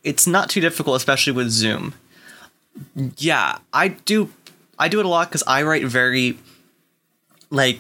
it's 0.03 0.27
not 0.27 0.51
too 0.51 0.61
difficult, 0.61 0.97
especially 0.97 1.33
with 1.33 1.51
Zoom. 1.51 1.95
Yeah, 3.17 3.59
I 3.73 3.89
do. 3.89 4.31
I 4.79 4.89
do 4.89 4.99
it 4.99 5.07
a 5.07 5.09
lot 5.09 5.29
because 5.29 5.45
I 5.47 5.63
write 5.63 5.85
very, 5.85 6.39
like, 7.51 7.79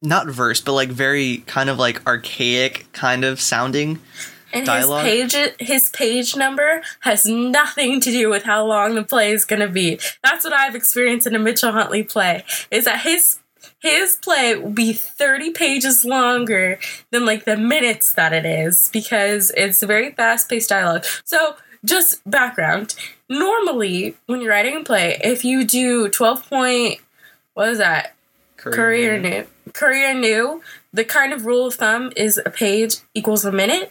not 0.00 0.26
verse, 0.28 0.60
but 0.60 0.72
like 0.72 0.88
very 0.88 1.38
kind 1.46 1.68
of 1.68 1.78
like 1.78 2.06
archaic 2.06 2.86
kind 2.92 3.24
of 3.24 3.40
sounding 3.40 3.98
And 4.52 4.64
dialogue. 4.64 5.04
his 5.04 5.32
page 5.34 5.54
his 5.58 5.88
page 5.90 6.36
number 6.36 6.82
has 7.00 7.26
nothing 7.26 8.00
to 8.00 8.10
do 8.10 8.30
with 8.30 8.44
how 8.44 8.64
long 8.64 8.94
the 8.94 9.02
play 9.02 9.32
is 9.32 9.44
going 9.44 9.60
to 9.60 9.68
be. 9.68 9.98
That's 10.22 10.44
what 10.44 10.52
I've 10.52 10.74
experienced 10.76 11.26
in 11.26 11.34
a 11.34 11.38
Mitchell 11.38 11.72
Huntley 11.72 12.04
play. 12.04 12.44
Is 12.70 12.84
that 12.84 13.00
his 13.00 13.40
his 13.86 14.16
play 14.16 14.56
will 14.56 14.70
be 14.70 14.92
30 14.92 15.50
pages 15.52 16.04
longer 16.04 16.78
than 17.10 17.24
like 17.24 17.44
the 17.44 17.56
minutes 17.56 18.12
that 18.14 18.32
it 18.32 18.44
is 18.44 18.90
because 18.92 19.52
it's 19.56 19.82
a 19.82 19.86
very 19.86 20.12
fast-paced 20.12 20.68
dialogue. 20.68 21.04
So, 21.24 21.56
just 21.84 22.28
background. 22.28 22.96
Normally, 23.28 24.16
when 24.26 24.40
you're 24.40 24.50
writing 24.50 24.76
a 24.76 24.84
play, 24.84 25.20
if 25.22 25.44
you 25.44 25.64
do 25.64 26.08
12 26.08 26.48
point 26.48 27.00
what 27.56 27.70
is 27.70 27.78
that? 27.78 28.14
Courier 28.58 29.18
new. 29.18 29.46
Courier 29.72 30.12
new. 30.12 30.60
The 30.92 31.04
kind 31.04 31.32
of 31.32 31.46
rule 31.46 31.66
of 31.66 31.74
thumb 31.74 32.12
is 32.14 32.38
a 32.44 32.50
page 32.50 32.96
equals 33.14 33.46
a 33.46 33.52
minute. 33.52 33.90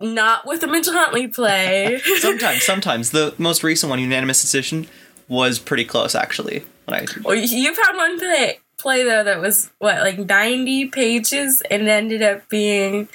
Not 0.00 0.48
with 0.48 0.62
the 0.62 0.66
Mitchell 0.66 0.94
Huntley 0.94 1.28
play. 1.28 2.00
sometimes, 2.18 2.64
sometimes 2.64 3.12
the 3.12 3.36
most 3.38 3.62
recent 3.62 3.88
one, 3.88 4.00
unanimous 4.00 4.40
decision, 4.40 4.88
was 5.28 5.60
pretty 5.60 5.84
close 5.84 6.16
actually. 6.16 6.64
When 6.86 7.00
I 7.00 7.06
well, 7.22 7.36
you've 7.36 7.76
had 7.76 7.96
one 7.96 8.18
play, 8.18 8.58
play 8.82 9.02
though 9.04 9.24
that 9.24 9.40
was 9.40 9.70
what 9.78 10.00
like 10.00 10.18
90 10.18 10.88
pages 10.88 11.62
and 11.70 11.88
ended 11.88 12.22
up 12.22 12.48
being 12.48 13.08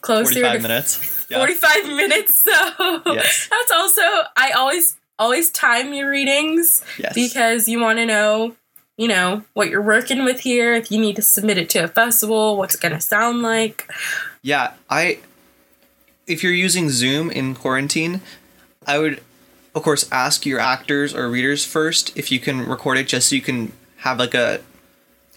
closer 0.00 0.34
45 0.34 0.52
to 0.56 0.62
minutes. 0.68 1.26
Yeah. 1.30 1.38
45 1.38 1.86
minutes. 1.86 2.42
So 2.42 2.52
Yes. 3.06 3.48
that's 3.50 3.72
also 3.72 4.02
I 4.36 4.52
always 4.56 4.96
always 5.18 5.50
time 5.50 5.92
your 5.92 6.10
readings 6.10 6.84
Yes. 6.98 7.14
because 7.14 7.68
you 7.68 7.80
want 7.80 7.98
to 7.98 8.06
know 8.06 8.54
you 8.96 9.08
know 9.08 9.42
what 9.54 9.68
you're 9.68 9.82
working 9.82 10.24
with 10.24 10.40
here 10.40 10.74
if 10.74 10.90
you 10.90 10.98
need 11.00 11.16
to 11.16 11.22
submit 11.22 11.56
it 11.58 11.68
to 11.70 11.78
a 11.80 11.88
festival 11.88 12.56
what's 12.56 12.74
it 12.74 12.80
going 12.80 12.94
to 12.94 13.00
sound 13.00 13.42
like 13.42 13.90
Yeah, 14.42 14.74
I. 14.90 15.18
If 16.26 16.42
you're 16.42 16.52
using 16.52 16.90
Zoom 16.90 17.30
in 17.30 17.54
quarantine, 17.54 18.20
I 18.86 18.98
would, 18.98 19.22
of 19.74 19.82
course, 19.82 20.06
ask 20.12 20.44
your 20.44 20.60
actors 20.60 21.14
or 21.14 21.28
readers 21.30 21.64
first 21.64 22.14
if 22.18 22.30
you 22.30 22.38
can 22.38 22.66
record 22.68 22.98
it, 22.98 23.08
just 23.08 23.30
so 23.30 23.34
you 23.34 23.40
can 23.40 23.72
have 23.98 24.18
like 24.18 24.34
a 24.34 24.60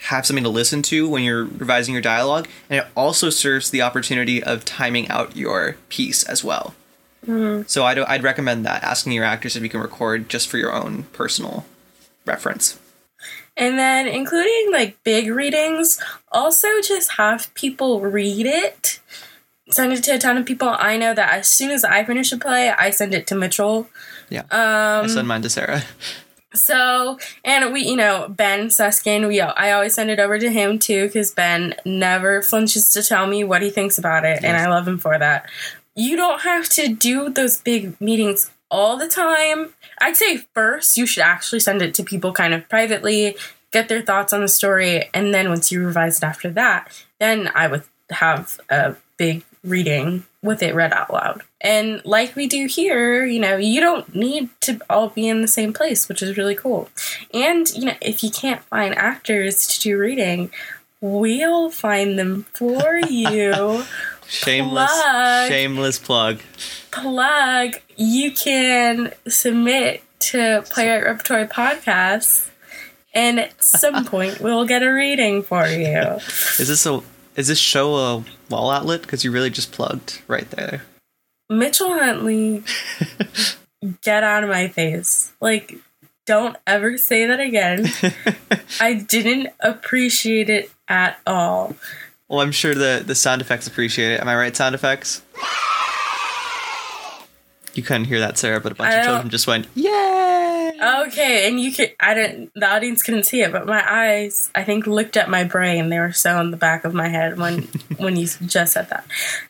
have 0.10 0.26
something 0.26 0.44
to 0.44 0.50
listen 0.50 0.82
to 0.84 1.08
when 1.08 1.24
you're 1.24 1.44
revising 1.46 1.94
your 1.94 2.02
dialogue, 2.02 2.48
and 2.70 2.80
it 2.80 2.88
also 2.96 3.30
serves 3.30 3.70
the 3.70 3.82
opportunity 3.82 4.42
of 4.44 4.66
timing 4.66 5.08
out 5.10 5.36
your 5.38 5.76
piece 5.90 6.24
as 6.24 6.44
well. 6.44 6.74
So 7.68 7.84
I'd 7.86 8.00
I'd 8.00 8.24
recommend 8.24 8.66
that 8.66 8.84
asking 8.84 9.12
your 9.14 9.24
actors 9.26 9.56
if 9.56 9.62
you 9.62 9.70
can 9.70 9.80
record 9.80 10.28
just 10.28 10.48
for 10.48 10.58
your 10.58 10.74
own 10.74 11.04
personal 11.14 11.66
reference. 12.26 12.80
and 13.58 13.78
then 13.78 14.08
including 14.08 14.72
like 14.72 14.98
big 15.04 15.28
readings 15.30 16.00
also 16.32 16.68
just 16.82 17.14
have 17.18 17.54
people 17.54 18.00
read 18.02 18.46
it 18.48 19.00
send 19.70 19.92
it 19.94 20.04
to 20.04 20.12
a 20.12 20.18
ton 20.18 20.38
of 20.38 20.46
people 20.46 20.70
i 20.80 20.96
know 20.98 21.14
that 21.14 21.32
as 21.34 21.48
soon 21.48 21.70
as 21.70 21.84
i 21.84 22.04
finish 22.04 22.32
a 22.32 22.38
play 22.38 22.70
i 22.72 22.90
send 22.90 23.14
it 23.14 23.28
to 23.28 23.36
mitchell 23.36 23.88
Yeah, 24.30 24.42
um 24.50 25.04
I 25.06 25.08
send 25.08 25.28
mine 25.28 25.42
to 25.44 25.50
Sarah. 25.50 25.84
So, 26.54 27.18
and 27.46 27.72
we, 27.72 27.84
you 27.84 27.96
know, 27.96 28.28
Ben 28.30 28.70
Suskin, 28.70 29.28
we, 29.28 29.40
I 29.40 29.72
always 29.72 29.94
send 29.94 30.10
it 30.10 30.20
over 30.20 30.38
to 30.38 30.52
him 30.52 30.80
too, 30.80 31.06
because 31.06 31.32
Ben 31.32 31.76
never 31.86 32.42
flinches 32.42 32.90
to 32.94 33.04
tell 33.04 33.26
me 33.26 33.44
what 33.44 33.62
he 33.62 33.70
thinks 33.70 33.98
about 33.98 34.26
it, 34.26 34.44
and 34.44 34.58
I 34.58 34.68
love 34.68 34.88
him 34.88 34.98
for 34.98 35.18
that. 35.18 35.50
You 35.96 36.18
don't 36.18 36.42
have 36.42 36.68
to 36.70 36.90
do 36.90 37.30
those 37.30 37.58
big 37.58 38.00
meetings 38.02 38.52
all 38.70 38.98
the 38.98 39.08
time. 39.08 39.74
I'd 40.02 40.18
say 40.18 40.38
first 40.54 40.98
you 40.98 41.06
should 41.06 41.24
actually 41.24 41.60
send 41.60 41.82
it 41.82 41.94
to 41.96 42.04
people 42.04 42.34
kind 42.34 42.54
of 42.54 42.68
privately, 42.68 43.36
get 43.72 43.88
their 43.88 44.02
thoughts 44.02 44.34
on 44.34 44.42
the 44.42 44.48
story, 44.48 45.10
and 45.14 45.34
then 45.34 45.50
once 45.50 45.72
you 45.72 45.86
revise 45.86 46.18
it 46.18 46.24
after 46.24 46.50
that, 46.52 46.92
then 47.20 47.50
I 47.56 47.68
would 47.68 47.84
have 48.10 48.60
a 48.70 48.96
big 49.18 49.44
reading 49.64 50.26
with 50.42 50.64
it 50.64 50.76
read 50.76 50.92
out 50.92 51.14
loud. 51.14 51.44
And 51.64 52.02
like 52.06 52.36
we 52.36 52.48
do 52.48 52.66
here, 52.66 53.24
you 53.26 53.40
know, 53.40 53.56
you 53.58 53.80
don't 53.82 54.16
need 54.16 54.50
to 54.62 54.80
all 54.90 55.10
be 55.10 55.28
in 55.28 55.42
the 55.42 55.48
same 55.48 55.74
place, 55.74 56.10
which 56.10 56.24
is 56.24 56.38
really 56.38 56.56
cool. 56.56 56.90
And, 57.34 57.70
you 57.76 57.86
know, 57.86 57.96
if 58.02 58.24
you 58.24 58.32
can't 58.32 58.62
find 58.64 58.96
actors 58.96 59.68
to 59.68 59.80
do 59.80 59.98
reading, 59.98 60.52
we'll 61.02 61.70
find 61.70 62.18
them 62.18 62.46
for 62.54 62.98
you. 63.08 63.84
Shameless, 64.28 64.90
Plug. 64.90 65.50
shameless 65.50 66.00
plug. 66.00 66.40
Plug, 66.92 67.76
you 67.98 68.32
can 68.32 69.14
submit 69.28 70.04
to 70.20 70.64
Playwright 70.70 71.04
Repertory 71.04 71.48
Podcasts, 71.48 72.50
and 73.14 73.42
at 73.42 73.62
some 73.62 74.06
point 74.08 74.40
we'll 74.40 74.64
get 74.66 74.84
a 74.84 74.90
reading 74.90 75.44
for 75.44 75.66
you. 75.68 76.18
Is 76.60 76.70
this 76.70 76.86
a 76.86 77.02
is 77.36 77.50
this 77.50 77.60
show 77.60 77.96
a 77.96 78.24
wall 78.50 78.72
outlet? 78.72 79.02
Because 79.02 79.26
you 79.26 79.32
really 79.32 79.50
just 79.50 79.74
plugged 79.74 80.22
right 80.30 80.50
there. 80.52 80.84
Mitchell 81.52 81.94
Huntley, 81.94 82.64
get 84.02 84.24
out 84.24 84.44
of 84.44 84.50
my 84.50 84.70
face. 84.70 85.34
Like, 85.42 85.76
don't 86.26 86.56
ever 86.66 86.98
say 86.98 87.26
that 87.26 87.40
again. 87.40 87.88
I 88.80 88.94
didn't 88.94 89.50
appreciate 89.60 90.50
it 90.50 90.72
at 90.88 91.20
all. 91.28 91.76
Well, 92.30 92.40
I'm 92.40 92.54
sure 92.54 92.74
the 92.74 93.04
the 93.06 93.16
sound 93.16 93.42
effects 93.42 93.68
appreciate 93.68 94.14
it. 94.14 94.22
Am 94.22 94.30
I 94.30 94.36
right? 94.36 94.56
Sound 94.56 94.74
effects. 94.74 95.22
You 97.74 97.84
couldn't 97.84 98.06
hear 98.06 98.20
that, 98.20 98.38
Sarah, 98.38 98.60
but 98.60 98.74
a 98.74 98.76
bunch 98.76 98.94
of 98.96 99.06
children 99.06 99.30
just 99.30 99.48
went, 99.48 99.68
"Yay!" 99.76 100.72
Okay, 100.82 101.48
and 101.48 101.60
you 101.60 101.72
could, 101.72 101.94
I 102.00 102.14
didn't, 102.14 102.52
the 102.56 102.68
audience 102.68 103.04
couldn't 103.04 103.24
see 103.24 103.42
it, 103.42 103.52
but 103.52 103.68
my 103.68 103.84
eyes, 103.88 104.50
I 104.56 104.64
think, 104.64 104.88
looked 104.88 105.16
at 105.16 105.30
my 105.30 105.44
brain. 105.44 105.90
They 105.90 106.00
were 106.00 106.12
so 106.12 106.40
in 106.42 106.52
the 106.52 106.58
back 106.58 106.86
of 106.86 106.94
my 106.94 107.08
head 107.08 107.38
when, 107.38 107.62
when 107.98 108.16
you 108.16 108.28
just 108.28 108.74
said 108.74 108.90
that. 108.90 109.06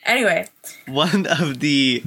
Anyway, 0.05 0.49
One 0.87 1.25
of 1.27 1.59
the 1.61 2.03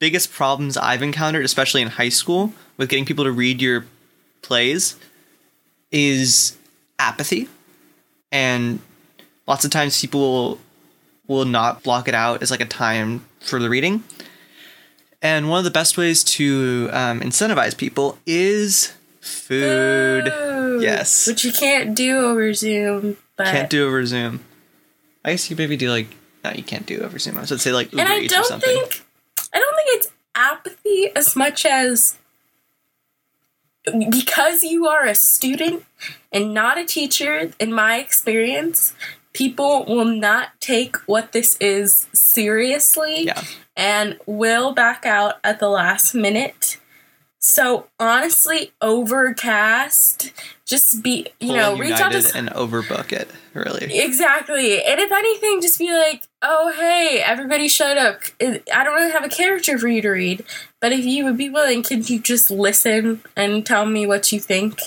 biggest 0.00 0.32
problems 0.32 0.76
I've 0.76 1.02
encountered, 1.02 1.44
especially 1.44 1.80
in 1.80 1.88
high 1.88 2.08
school, 2.08 2.52
with 2.76 2.88
getting 2.88 3.04
people 3.06 3.24
to 3.24 3.32
read 3.32 3.62
your 3.62 3.86
plays, 4.42 4.96
is 5.92 6.56
apathy, 6.98 7.48
and 8.32 8.80
lots 9.46 9.64
of 9.64 9.70
times 9.70 10.00
people 10.00 10.20
will, 10.20 10.58
will 11.28 11.44
not 11.44 11.82
block 11.84 12.08
it 12.08 12.14
out 12.14 12.42
as 12.42 12.50
like 12.50 12.60
a 12.60 12.66
time 12.66 13.24
for 13.40 13.60
the 13.60 13.70
reading. 13.70 14.02
And 15.24 15.48
one 15.48 15.58
of 15.58 15.64
the 15.64 15.70
best 15.70 15.96
ways 15.96 16.22
to 16.24 16.90
um, 16.92 17.20
incentivize 17.20 17.76
people 17.76 18.18
is 18.26 18.92
food. 19.20 20.30
Food, 20.30 20.82
Yes. 20.82 21.26
Which 21.26 21.44
you 21.44 21.52
can't 21.52 21.96
do 21.96 22.18
over 22.18 22.52
Zoom, 22.52 23.16
but. 23.36 23.46
Can't 23.46 23.70
do 23.70 23.86
over 23.86 24.04
Zoom. 24.04 24.44
I 25.24 25.30
guess 25.30 25.48
you 25.50 25.56
maybe 25.56 25.76
do 25.78 25.90
like 25.90 26.08
no, 26.44 26.50
you 26.50 26.62
can't 26.62 26.84
do 26.84 27.00
over 27.00 27.18
Zoom. 27.18 27.38
I 27.38 27.40
would 27.40 27.58
say 27.60 27.72
like 27.72 27.90
Uber 27.92 28.02
and 28.02 28.12
I 28.12 28.18
Eats 28.18 28.34
or 28.34 28.36
don't 28.36 28.44
something. 28.46 28.68
think 28.68 29.02
I 29.54 29.58
don't 29.58 29.74
think 29.76 29.88
it's 29.98 30.08
apathy 30.34 31.10
as 31.16 31.34
much 31.34 31.64
as 31.64 32.18
because 34.10 34.62
you 34.62 34.86
are 34.86 35.06
a 35.06 35.14
student 35.14 35.84
and 36.32 36.52
not 36.52 36.76
a 36.76 36.84
teacher 36.84 37.50
in 37.58 37.72
my 37.72 37.96
experience 37.96 38.94
people 39.34 39.84
will 39.84 40.04
not 40.06 40.48
take 40.60 40.96
what 41.06 41.32
this 41.32 41.56
is 41.60 42.06
seriously 42.12 43.24
Yeah. 43.24 43.42
and 43.76 44.18
will 44.26 44.72
back 44.72 45.04
out 45.04 45.34
at 45.44 45.60
the 45.60 45.68
last 45.68 46.14
minute 46.14 46.78
so 47.38 47.88
honestly 48.00 48.72
overcast 48.80 50.32
just 50.66 51.02
be 51.02 51.26
you 51.40 51.52
know, 51.52 51.76
reach 51.76 52.00
out 52.00 52.12
to 52.12 52.32
and 52.34 52.48
overbook 52.50 53.12
it. 53.12 53.28
Really. 53.52 53.98
Exactly. 53.98 54.82
And 54.82 54.98
if 54.98 55.12
anything, 55.12 55.60
just 55.60 55.78
be 55.78 55.92
like, 55.92 56.26
oh, 56.40 56.72
hey, 56.74 57.22
everybody 57.24 57.68
showed 57.68 57.98
up. 57.98 58.22
I 58.40 58.62
I 58.74 58.82
don't 58.82 58.94
really 58.94 59.12
have 59.12 59.24
a 59.24 59.28
character 59.28 59.78
for 59.78 59.88
you 59.88 60.00
to 60.00 60.08
read, 60.10 60.42
but 60.80 60.92
if 60.92 61.04
you 61.04 61.24
would 61.24 61.36
be 61.36 61.50
willing, 61.50 61.82
could 61.82 62.08
you 62.08 62.18
just 62.18 62.50
listen 62.50 63.20
and 63.36 63.64
tell 63.66 63.84
me 63.84 64.06
what 64.06 64.32
you 64.32 64.40
think? 64.40 64.80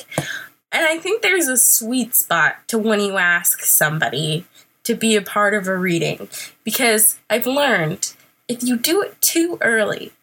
And 0.71 0.85
I 0.85 0.97
think 0.97 1.21
there's 1.21 1.47
a 1.47 1.57
sweet 1.57 2.15
spot 2.15 2.67
to 2.67 2.77
when 2.77 2.99
you 2.99 3.17
ask 3.17 3.61
somebody 3.61 4.45
to 4.83 4.95
be 4.95 5.15
a 5.15 5.21
part 5.21 5.53
of 5.53 5.67
a 5.67 5.77
reading 5.77 6.29
because 6.63 7.19
I've 7.29 7.47
learned 7.47 8.13
if 8.47 8.63
you 8.63 8.77
do 8.77 9.01
it 9.01 9.19
too 9.21 9.57
early, 9.61 10.13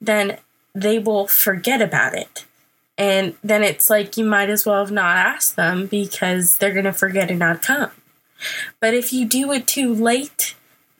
then 0.00 0.38
they 0.74 0.98
will 0.98 1.26
forget 1.26 1.82
about 1.82 2.14
it. 2.14 2.44
And 2.98 3.34
then 3.42 3.62
it's 3.62 3.90
like 3.90 4.16
you 4.16 4.24
might 4.24 4.48
as 4.48 4.64
well 4.64 4.84
have 4.84 4.92
not 4.92 5.16
asked 5.16 5.56
them 5.56 5.86
because 5.86 6.56
they're 6.56 6.72
going 6.72 6.84
to 6.84 6.92
forget 6.92 7.30
and 7.30 7.38
not 7.38 7.62
come. 7.62 7.90
But 8.80 8.94
if 8.94 9.12
you 9.12 9.26
do 9.26 9.52
it 9.52 9.66
too 9.66 9.94
late, 9.94 10.54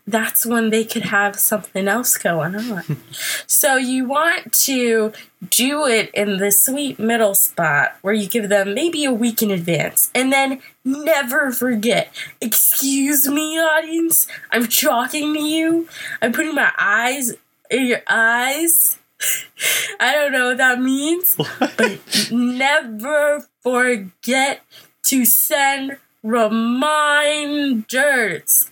that's 0.07 0.47
when 0.47 0.71
they 0.71 0.85
could 0.85 1.03
have 1.05 1.37
something 1.37 1.89
else 1.89 2.17
going 2.17 2.55
on. 2.55 2.99
so 3.47 3.77
you 3.77 4.07
want 4.07 4.53
to 4.53 5.13
do 5.51 5.87
it 5.87 6.11
in 6.15 6.39
the 6.39 6.53
sweet 6.53 6.99
middle 6.99 7.35
spot 7.35 7.97
where 8.03 8.15
you 8.15 8.29
give 8.29 8.49
them 8.49 8.73
maybe 8.75 9.05
a 9.05 9.13
week 9.13 9.43
in 9.43 9.51
advance 9.51 10.11
and 10.15 10.33
then 10.33 10.61
never 10.85 11.51
forget. 11.51 12.13
Excuse 12.41 13.27
me, 13.27 13.59
audience, 13.59 14.29
I'm 14.53 14.69
talking 14.69 15.35
to 15.35 15.43
you. 15.43 15.89
I'm 16.23 16.33
putting 16.33 16.55
my 16.55 16.73
eyes 16.79 17.35
in 17.71 17.87
your 17.87 18.03
eyes. 18.09 18.99
I 20.01 20.15
don't 20.15 20.31
know 20.33 20.49
what 20.49 20.59
that 20.59 20.81
means, 20.81 21.37
but 21.59 21.99
never 22.31 23.47
forget 23.63 24.63
to 25.05 25.25
send 25.25 25.97
reminders, 26.23 27.81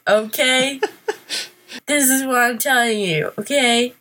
okay? 0.06 0.80
this 1.86 2.08
is 2.08 2.24
what 2.24 2.38
I'm 2.38 2.58
telling 2.58 3.00
you, 3.00 3.32
okay? 3.38 3.94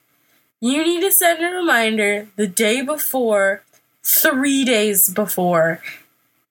You 0.59 0.83
need 0.83 1.01
to 1.01 1.11
send 1.11 1.43
a 1.43 1.55
reminder 1.55 2.27
the 2.35 2.47
day 2.47 2.81
before, 2.81 3.63
three 4.03 4.63
days 4.63 5.09
before, 5.09 5.81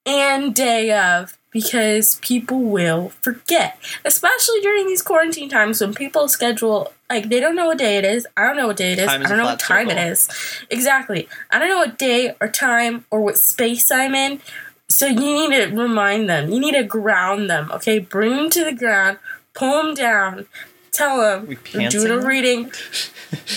and 0.05 0.53
day 0.53 0.91
of 0.91 1.37
because 1.53 2.15
people 2.15 2.59
will 2.59 3.09
forget. 3.21 3.79
Especially 4.03 4.59
during 4.61 4.87
these 4.87 5.01
quarantine 5.01 5.49
times 5.49 5.79
when 5.79 5.93
people 5.93 6.27
schedule 6.27 6.91
like 7.09 7.29
they 7.29 7.39
don't 7.39 7.55
know 7.55 7.67
what 7.67 7.77
day 7.77 7.97
it 7.97 8.05
is. 8.05 8.27
I 8.35 8.47
don't 8.47 8.57
know 8.57 8.67
what 8.67 8.77
day 8.77 8.93
it 8.93 8.99
is. 8.99 9.07
I 9.07 9.17
don't 9.17 9.37
know 9.37 9.45
what 9.45 9.59
time 9.59 9.87
it 9.87 9.97
circle. 9.97 10.11
is. 10.11 10.29
Exactly. 10.69 11.29
I 11.51 11.59
don't 11.59 11.69
know 11.69 11.77
what 11.77 11.97
day 11.97 12.35
or 12.41 12.47
time 12.47 13.05
or 13.11 13.21
what 13.21 13.37
space 13.37 13.91
I'm 13.91 14.15
in. 14.15 14.41
So 14.89 15.05
you 15.07 15.19
need 15.19 15.51
to 15.51 15.75
remind 15.75 16.27
them. 16.29 16.51
You 16.51 16.59
need 16.59 16.73
to 16.73 16.83
ground 16.83 17.49
them. 17.49 17.71
Okay, 17.71 17.99
bring 17.99 18.35
them 18.35 18.49
to 18.51 18.63
the 18.65 18.73
ground, 18.73 19.19
pull 19.53 19.81
them 19.81 19.93
down, 19.93 20.47
tell 20.93 21.17
them 21.19 21.47
doing 21.91 22.11
a 22.11 22.25
reading. 22.27 22.71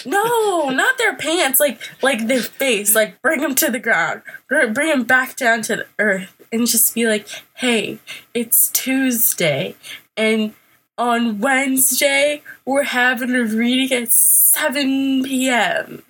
No, 0.06 0.70
not 0.70 0.96
their 0.96 1.14
pants. 1.16 1.60
Like 1.60 1.78
like 2.02 2.26
their 2.28 2.40
face. 2.40 2.94
Like 2.94 3.20
bring 3.20 3.40
them 3.42 3.54
to 3.56 3.70
the 3.70 3.78
ground. 3.78 4.22
Br- 4.48 4.68
Bring 4.68 4.88
them 4.88 5.02
back 5.04 5.36
down 5.36 5.60
to 5.62 5.76
the 5.76 5.86
earth, 5.98 6.34
and 6.50 6.66
just 6.66 6.94
be 6.94 7.06
like, 7.06 7.28
"Hey, 7.54 7.98
it's 8.32 8.70
Tuesday, 8.70 9.74
and 10.16 10.54
on 10.96 11.40
Wednesday 11.40 12.42
we're 12.64 12.84
having 12.84 13.34
a 13.34 13.44
reading 13.44 13.92
at 13.96 14.08
seven 14.12 15.22
p.m. 15.24 16.02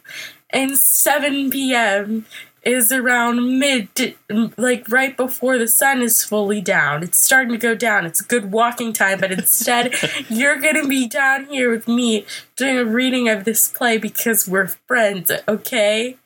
And 0.51 0.79
seven 0.79 1.51
p.m." 1.51 2.25
Is 2.67 2.91
around 2.91 3.61
mid, 3.61 4.17
like 4.59 4.89
right 4.89 5.17
before 5.17 5.57
the 5.57 5.69
sun 5.69 6.03
is 6.03 6.25
fully 6.25 6.61
down. 6.61 7.05
It's 7.05 7.17
starting 7.17 7.53
to 7.53 7.59
go 7.59 7.77
down. 7.77 8.05
It's 8.05 8.21
good 8.21 8.51
walking 8.51 8.93
time, 8.93 9.21
but 9.21 9.31
instead, 9.31 9.95
you're 10.29 10.59
gonna 10.59 10.89
be 10.89 11.07
down 11.07 11.47
here 11.47 11.71
with 11.71 11.87
me 11.87 12.27
doing 12.57 12.77
a 12.77 12.85
reading 12.85 13.29
of 13.29 13.45
this 13.45 13.69
play 13.69 13.99
because 13.99 14.49
we're 14.49 14.67
friends, 14.89 15.31
okay? 15.47 16.17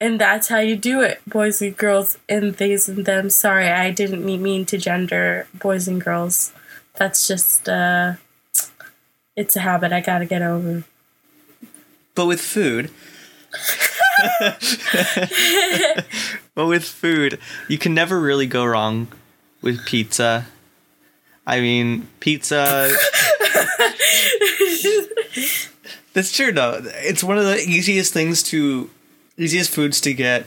And 0.00 0.18
that's 0.18 0.48
how 0.48 0.60
you 0.60 0.74
do 0.74 1.02
it, 1.02 1.20
boys 1.26 1.60
and 1.60 1.76
girls, 1.76 2.16
and 2.30 2.56
theys 2.56 2.88
and 2.88 3.04
them. 3.04 3.28
Sorry, 3.28 3.68
I 3.68 3.90
didn't 3.90 4.24
mean 4.24 4.42
mean 4.42 4.64
to 4.66 4.78
gender 4.78 5.48
boys 5.52 5.86
and 5.86 6.02
girls. 6.02 6.54
That's 6.94 7.28
just, 7.28 7.68
uh, 7.68 8.14
it's 9.36 9.54
a 9.54 9.60
habit 9.60 9.92
I 9.92 10.00
gotta 10.00 10.24
get 10.24 10.40
over. 10.40 10.84
But 12.14 12.24
with 12.24 12.40
food, 12.40 12.90
but 16.54 16.66
with 16.66 16.84
food, 16.84 17.38
you 17.68 17.78
can 17.78 17.94
never 17.94 18.20
really 18.20 18.46
go 18.46 18.64
wrong 18.64 19.08
with 19.62 19.84
pizza. 19.86 20.46
I 21.46 21.60
mean, 21.60 22.08
pizza. 22.20 22.90
That's 26.12 26.32
true, 26.32 26.52
though. 26.52 26.80
It's 26.84 27.22
one 27.22 27.38
of 27.38 27.44
the 27.44 27.58
easiest 27.58 28.12
things 28.12 28.42
to, 28.44 28.90
easiest 29.36 29.70
foods 29.70 30.00
to 30.02 30.14
get, 30.14 30.46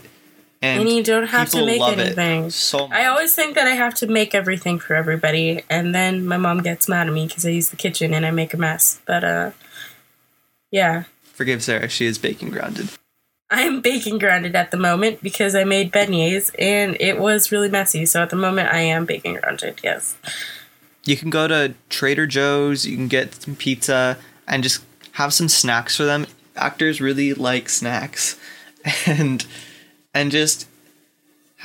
and, 0.62 0.82
And 0.82 0.90
you 0.90 1.04
don't 1.04 1.28
have 1.28 1.50
to 1.52 1.66
make 1.66 1.82
anything. 1.82 2.50
So 2.50 2.88
much. 2.88 2.98
I 2.98 3.06
always 3.06 3.34
think 3.34 3.56
that 3.56 3.66
I 3.66 3.76
have 3.76 3.94
to 3.96 4.08
make 4.08 4.36
everything 4.36 4.78
for 4.80 4.94
everybody, 4.94 5.64
and 5.70 5.96
then 5.96 6.26
my 6.26 6.36
mom 6.36 6.62
gets 6.62 6.90
mad 6.90 7.08
at 7.08 7.14
me 7.14 7.28
because 7.28 7.46
I 7.46 7.50
use 7.50 7.70
the 7.70 7.78
kitchen 7.78 8.14
and 8.14 8.26
I 8.26 8.32
make 8.32 8.54
a 8.54 8.58
mess. 8.58 9.00
But, 9.06 9.24
uh, 9.24 9.52
yeah. 10.70 11.04
Forgive 11.24 11.64
Sarah, 11.64 11.88
she 11.88 12.06
is 12.06 12.18
baking 12.18 12.50
grounded. 12.50 12.90
I 13.52 13.62
am 13.62 13.82
baking 13.82 14.20
grounded 14.20 14.56
at 14.56 14.72
the 14.72 14.78
moment 14.78 15.24
because 15.24 15.56
I 15.56 15.64
made 15.64 15.92
beignets 15.92 16.52
and 16.60 16.96
it 17.00 17.18
was 17.18 17.52
really 17.52 17.70
messy. 17.70 18.06
So 18.06 18.22
at 18.22 18.30
the 18.30 18.36
moment, 18.36 18.70
I 18.72 18.82
am 18.82 19.06
baking 19.06 19.36
grounded. 19.36 19.80
Yes. 19.84 20.18
You 21.04 21.18
can 21.18 21.32
go 21.32 21.48
to 21.48 21.74
Trader 21.90 22.28
Joe's, 22.28 22.86
you 22.86 22.96
can 22.96 23.08
get 23.08 23.34
some 23.34 23.56
pizza, 23.56 24.18
and 24.48 24.62
just 24.62 24.84
have 25.14 25.34
some 25.34 25.50
snacks 25.50 25.96
for 25.96 26.04
them. 26.04 26.28
Actors 26.56 27.02
really 27.02 27.34
like 27.34 27.70
snacks, 27.70 28.38
and 29.08 29.46
and 30.14 30.32
just 30.32 30.68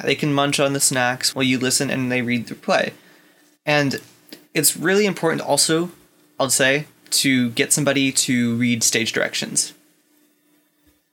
they 0.03 0.15
can 0.15 0.33
munch 0.33 0.59
on 0.59 0.73
the 0.73 0.81
snacks 0.81 1.35
while 1.35 1.43
you 1.43 1.59
listen 1.59 1.91
and 1.91 2.11
they 2.11 2.23
read 2.23 2.47
the 2.47 2.55
play. 2.55 2.95
And 3.67 4.01
it's 4.55 4.77
really 4.77 5.05
important 5.05 5.43
also, 5.43 5.91
I'll 6.39 6.51
say, 6.51 6.87
to 7.11 7.51
get 7.51 7.73
somebody 7.73 8.13
to 8.13 8.57
read 8.57 8.83
stage 8.83 9.13
directions. 9.13 9.74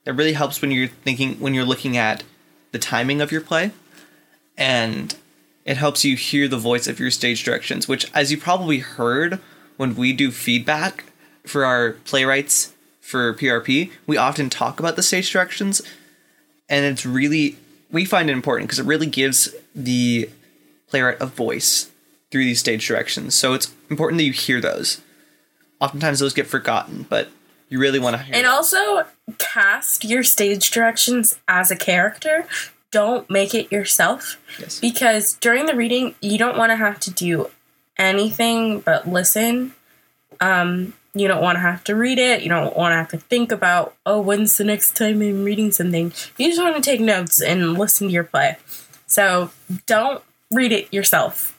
It 0.04 0.12
really 0.12 0.32
helps 0.32 0.60
when 0.60 0.70
you're 0.70 0.88
thinking 0.88 1.34
when 1.40 1.54
you're 1.54 1.64
looking 1.64 1.96
at 1.96 2.24
the 2.72 2.78
timing 2.78 3.20
of 3.20 3.30
your 3.30 3.40
play 3.40 3.70
and 4.56 5.14
it 5.64 5.76
helps 5.76 6.04
you 6.04 6.16
hear 6.16 6.48
the 6.48 6.58
voice 6.58 6.86
of 6.86 6.98
your 6.98 7.10
stage 7.10 7.44
directions, 7.44 7.86
which, 7.86 8.10
as 8.12 8.32
you 8.32 8.38
probably 8.38 8.78
heard 8.78 9.38
when 9.76 9.94
we 9.94 10.12
do 10.12 10.30
feedback 10.30 11.04
for 11.46 11.64
our 11.64 11.92
playwrights 12.04 12.72
for 13.00 13.34
PRP, 13.34 13.90
we 14.06 14.16
often 14.16 14.50
talk 14.50 14.80
about 14.80 14.96
the 14.96 15.02
stage 15.02 15.30
directions, 15.30 15.82
and 16.68 16.84
it's 16.84 17.06
really, 17.06 17.56
we 17.90 18.04
find 18.04 18.28
it 18.28 18.32
important 18.32 18.68
because 18.68 18.80
it 18.80 18.86
really 18.86 19.06
gives 19.06 19.54
the 19.74 20.28
playwright 20.88 21.20
a 21.20 21.26
voice 21.26 21.90
through 22.30 22.44
these 22.44 22.60
stage 22.60 22.86
directions. 22.86 23.34
So 23.34 23.54
it's 23.54 23.72
important 23.88 24.18
that 24.18 24.24
you 24.24 24.32
hear 24.32 24.60
those. 24.60 25.00
Oftentimes 25.80 26.20
those 26.20 26.34
get 26.34 26.46
forgotten, 26.46 27.06
but 27.08 27.28
you 27.72 27.78
really 27.80 27.98
want 27.98 28.16
to 28.16 28.22
hear 28.22 28.34
And 28.36 28.44
them. 28.44 28.52
also 28.52 29.04
cast 29.38 30.04
your 30.04 30.22
stage 30.22 30.70
directions 30.70 31.38
as 31.48 31.70
a 31.70 31.76
character. 31.76 32.46
Don't 32.90 33.28
make 33.30 33.54
it 33.54 33.72
yourself 33.72 34.36
Yes. 34.58 34.78
because 34.78 35.34
during 35.34 35.66
the 35.66 35.74
reading, 35.74 36.14
you 36.20 36.36
don't 36.38 36.56
want 36.58 36.70
to 36.70 36.76
have 36.76 37.00
to 37.00 37.10
do 37.10 37.48
anything 37.98 38.80
but 38.80 39.08
listen. 39.08 39.72
Um, 40.40 40.94
you 41.14 41.28
don't 41.28 41.42
want 41.42 41.56
to 41.56 41.60
have 41.60 41.84
to 41.84 41.94
read 41.94 42.18
it. 42.18 42.42
You 42.42 42.48
don't 42.48 42.76
want 42.76 42.92
to 42.92 42.96
have 42.96 43.08
to 43.08 43.18
think 43.18 43.52
about, 43.52 43.94
oh, 44.06 44.20
when's 44.20 44.56
the 44.56 44.64
next 44.64 44.96
time 44.96 45.20
I'm 45.20 45.44
reading 45.44 45.70
something. 45.70 46.12
You 46.38 46.48
just 46.48 46.60
want 46.60 46.74
to 46.76 46.82
take 46.82 47.00
notes 47.00 47.40
and 47.40 47.78
listen 47.78 48.08
to 48.08 48.12
your 48.12 48.24
play. 48.24 48.56
So 49.06 49.50
don't 49.86 50.22
read 50.50 50.72
it 50.72 50.92
yourself, 50.92 51.58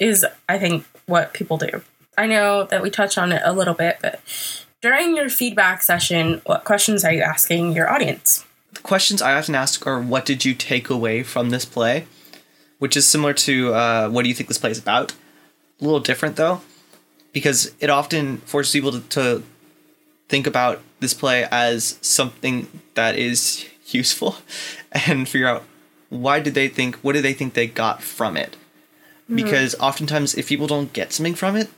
is 0.00 0.24
I 0.48 0.58
think 0.58 0.86
what 1.06 1.34
people 1.34 1.58
do. 1.58 1.82
I 2.16 2.26
know 2.26 2.64
that 2.64 2.82
we 2.82 2.90
touch 2.90 3.18
on 3.18 3.30
it 3.32 3.42
a 3.44 3.52
little 3.52 3.74
bit, 3.74 3.98
but 4.00 4.20
during 4.84 5.16
your 5.16 5.30
feedback 5.30 5.80
session, 5.80 6.42
what 6.44 6.64
questions 6.64 7.06
are 7.06 7.12
you 7.12 7.22
asking 7.22 7.72
your 7.72 7.90
audience? 7.90 8.44
the 8.74 8.80
questions 8.82 9.22
I 9.22 9.32
often 9.32 9.54
ask 9.54 9.86
are, 9.86 9.98
"What 9.98 10.26
did 10.26 10.44
you 10.44 10.52
take 10.52 10.90
away 10.90 11.22
from 11.22 11.48
this 11.48 11.64
play?" 11.64 12.06
Which 12.80 12.94
is 12.96 13.06
similar 13.06 13.32
to, 13.48 13.72
uh, 13.72 14.08
"What 14.10 14.24
do 14.24 14.28
you 14.28 14.34
think 14.34 14.48
this 14.48 14.58
play 14.58 14.72
is 14.72 14.78
about?" 14.78 15.12
A 15.80 15.84
little 15.84 16.00
different 16.00 16.36
though, 16.36 16.60
because 17.32 17.70
it 17.80 17.88
often 17.88 18.42
forces 18.44 18.72
people 18.72 18.92
to, 18.92 19.00
to 19.16 19.42
think 20.28 20.46
about 20.46 20.82
this 21.00 21.14
play 21.14 21.48
as 21.50 21.96
something 22.02 22.54
that 22.92 23.16
is 23.16 23.64
useful, 23.86 24.36
and 24.92 25.26
figure 25.26 25.48
out 25.48 25.64
why 26.10 26.40
did 26.40 26.54
they 26.54 26.68
think, 26.68 26.96
what 26.96 27.14
did 27.14 27.24
they 27.24 27.32
think 27.32 27.54
they 27.54 27.66
got 27.66 28.02
from 28.02 28.36
it? 28.36 28.56
Because 29.34 29.74
oftentimes, 29.80 30.34
if 30.34 30.48
people 30.48 30.66
don't 30.66 30.92
get 30.92 31.14
something 31.14 31.34
from 31.34 31.56
it, 31.56 31.70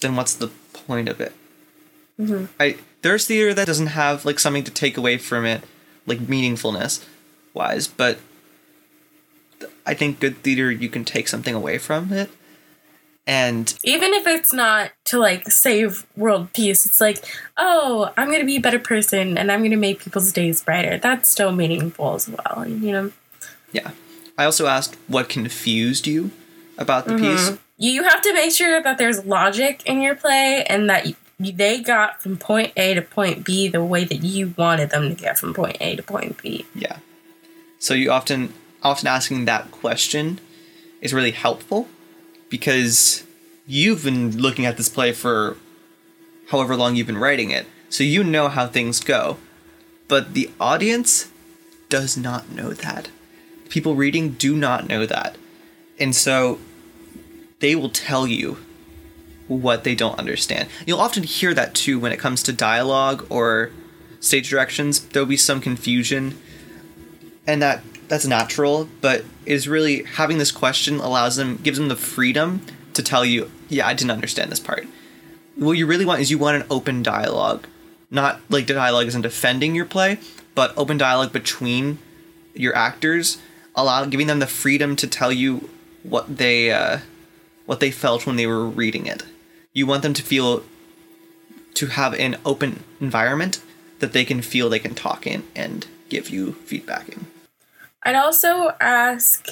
then 0.00 0.14
what's 0.14 0.34
the 0.34 0.50
point 0.72 1.08
of 1.08 1.20
it? 1.20 1.32
Mm-hmm. 2.20 2.46
I 2.58 2.76
there's 3.02 3.26
theater 3.26 3.54
that 3.54 3.66
doesn't 3.66 3.88
have 3.88 4.24
like 4.24 4.38
something 4.38 4.64
to 4.64 4.70
take 4.70 4.96
away 4.96 5.18
from 5.18 5.44
it, 5.44 5.62
like 6.06 6.18
meaningfulness 6.18 7.04
wise, 7.54 7.86
but 7.86 8.18
I 9.86 9.94
think 9.94 10.20
good 10.20 10.38
theater 10.38 10.70
you 10.70 10.88
can 10.88 11.04
take 11.04 11.28
something 11.28 11.54
away 11.54 11.78
from 11.78 12.12
it. 12.12 12.30
And 13.26 13.74
even 13.84 14.14
if 14.14 14.26
it's 14.26 14.52
not 14.52 14.90
to 15.04 15.18
like 15.18 15.50
save 15.50 16.06
world 16.16 16.50
peace 16.54 16.86
it's 16.86 16.98
like 16.98 17.22
oh 17.58 18.10
i'm 18.16 18.30
gonna 18.30 18.44
be 18.44 18.56
a 18.56 18.60
better 18.60 18.78
person 18.78 19.36
and 19.36 19.52
i'm 19.52 19.62
gonna 19.62 19.76
make 19.76 20.00
people's 20.00 20.32
days 20.32 20.62
brighter 20.62 20.96
that's 20.96 21.28
still 21.28 21.52
meaningful 21.52 22.14
as 22.14 22.26
well 22.26 22.66
you 22.66 22.90
know 22.90 23.12
yeah. 23.72 23.90
I 24.36 24.44
also 24.44 24.66
asked 24.66 24.96
what 25.06 25.28
confused 25.28 26.06
you 26.06 26.30
about 26.76 27.06
the 27.06 27.14
mm-hmm. 27.14 27.54
piece. 27.54 27.58
you 27.76 28.04
have 28.04 28.22
to 28.22 28.32
make 28.32 28.52
sure 28.52 28.82
that 28.82 28.98
there's 28.98 29.24
logic 29.24 29.82
in 29.84 30.00
your 30.00 30.14
play 30.14 30.64
and 30.68 30.88
that 30.88 31.06
they 31.38 31.80
got 31.80 32.20
from 32.20 32.36
point 32.36 32.72
a 32.76 32.94
to 32.94 33.02
point 33.02 33.44
b 33.44 33.68
the 33.68 33.84
way 33.84 34.04
that 34.04 34.22
you 34.22 34.54
wanted 34.56 34.90
them 34.90 35.08
to 35.08 35.14
get 35.14 35.38
from 35.38 35.54
point 35.54 35.76
a 35.80 35.96
to 35.96 36.02
point 36.02 36.40
b 36.42 36.66
Yeah. 36.74 36.98
So 37.78 37.94
you 37.94 38.10
often 38.10 38.52
often 38.82 39.06
asking 39.06 39.44
that 39.44 39.70
question 39.70 40.40
is 41.00 41.14
really 41.14 41.30
helpful 41.30 41.88
because 42.48 43.24
you've 43.66 44.04
been 44.04 44.36
looking 44.36 44.66
at 44.66 44.76
this 44.76 44.88
play 44.88 45.12
for 45.12 45.56
however 46.48 46.76
long 46.76 46.96
you've 46.96 47.06
been 47.06 47.18
writing 47.18 47.50
it. 47.50 47.66
So 47.88 48.04
you 48.04 48.24
know 48.24 48.48
how 48.48 48.66
things 48.66 49.00
go. 49.00 49.38
But 50.08 50.34
the 50.34 50.50
audience 50.58 51.30
does 51.88 52.16
not 52.16 52.50
know 52.50 52.70
that. 52.70 53.10
People 53.68 53.94
reading 53.94 54.30
do 54.30 54.56
not 54.56 54.88
know 54.88 55.06
that. 55.06 55.36
And 56.00 56.14
so 56.14 56.58
they 57.60 57.74
will 57.74 57.90
tell 57.90 58.26
you 58.26 58.58
what 59.48 59.84
they 59.84 59.94
don't 59.94 60.18
understand. 60.18 60.68
You'll 60.86 61.00
often 61.00 61.24
hear 61.24 61.54
that 61.54 61.74
too 61.74 61.98
when 61.98 62.12
it 62.12 62.18
comes 62.18 62.42
to 62.44 62.52
dialogue 62.52 63.26
or 63.28 63.70
stage 64.20 64.50
directions. 64.50 65.00
There'll 65.00 65.26
be 65.26 65.36
some 65.36 65.60
confusion 65.60 66.38
and 67.46 67.62
that 67.62 67.82
that's 68.08 68.26
natural 68.26 68.88
but 69.02 69.22
is 69.44 69.68
really 69.68 70.02
having 70.02 70.38
this 70.38 70.50
question 70.50 70.98
allows 70.98 71.36
them 71.36 71.56
gives 71.62 71.78
them 71.78 71.88
the 71.88 71.96
freedom 71.96 72.62
to 72.94 73.02
tell 73.02 73.22
you 73.22 73.50
yeah 73.68 73.86
i 73.86 73.92
didn't 73.92 74.10
understand 74.10 74.50
this 74.50 74.58
part 74.58 74.86
what 75.58 75.72
you 75.72 75.86
really 75.86 76.04
want 76.04 76.20
is 76.20 76.30
you 76.30 76.38
want 76.38 76.62
an 76.62 76.68
open 76.70 77.02
dialogue, 77.02 77.66
not 78.10 78.40
like 78.48 78.66
the 78.66 78.74
dialogue 78.74 79.06
isn't 79.08 79.22
defending 79.22 79.74
your 79.74 79.84
play, 79.84 80.18
but 80.54 80.72
open 80.76 80.96
dialogue 80.96 81.32
between 81.32 81.98
your 82.54 82.74
actors, 82.76 83.38
allow 83.74 84.04
giving 84.04 84.28
them 84.28 84.38
the 84.38 84.46
freedom 84.46 84.96
to 84.96 85.06
tell 85.06 85.32
you 85.32 85.68
what 86.04 86.38
they 86.38 86.70
uh, 86.70 86.98
what 87.66 87.80
they 87.80 87.90
felt 87.90 88.24
when 88.24 88.36
they 88.36 88.46
were 88.46 88.66
reading 88.66 89.06
it. 89.06 89.24
You 89.78 89.86
want 89.86 90.02
them 90.02 90.12
to 90.14 90.22
feel 90.24 90.64
to 91.74 91.86
have 91.86 92.12
an 92.14 92.36
open 92.44 92.82
environment 93.00 93.62
that 94.00 94.12
they 94.12 94.24
can 94.24 94.42
feel 94.42 94.68
they 94.68 94.80
can 94.80 94.96
talk 94.96 95.24
in 95.24 95.44
and 95.54 95.86
give 96.08 96.30
you 96.30 96.54
feedback 96.66 97.08
in. 97.08 97.28
I'd 98.02 98.16
also 98.16 98.72
ask, 98.80 99.50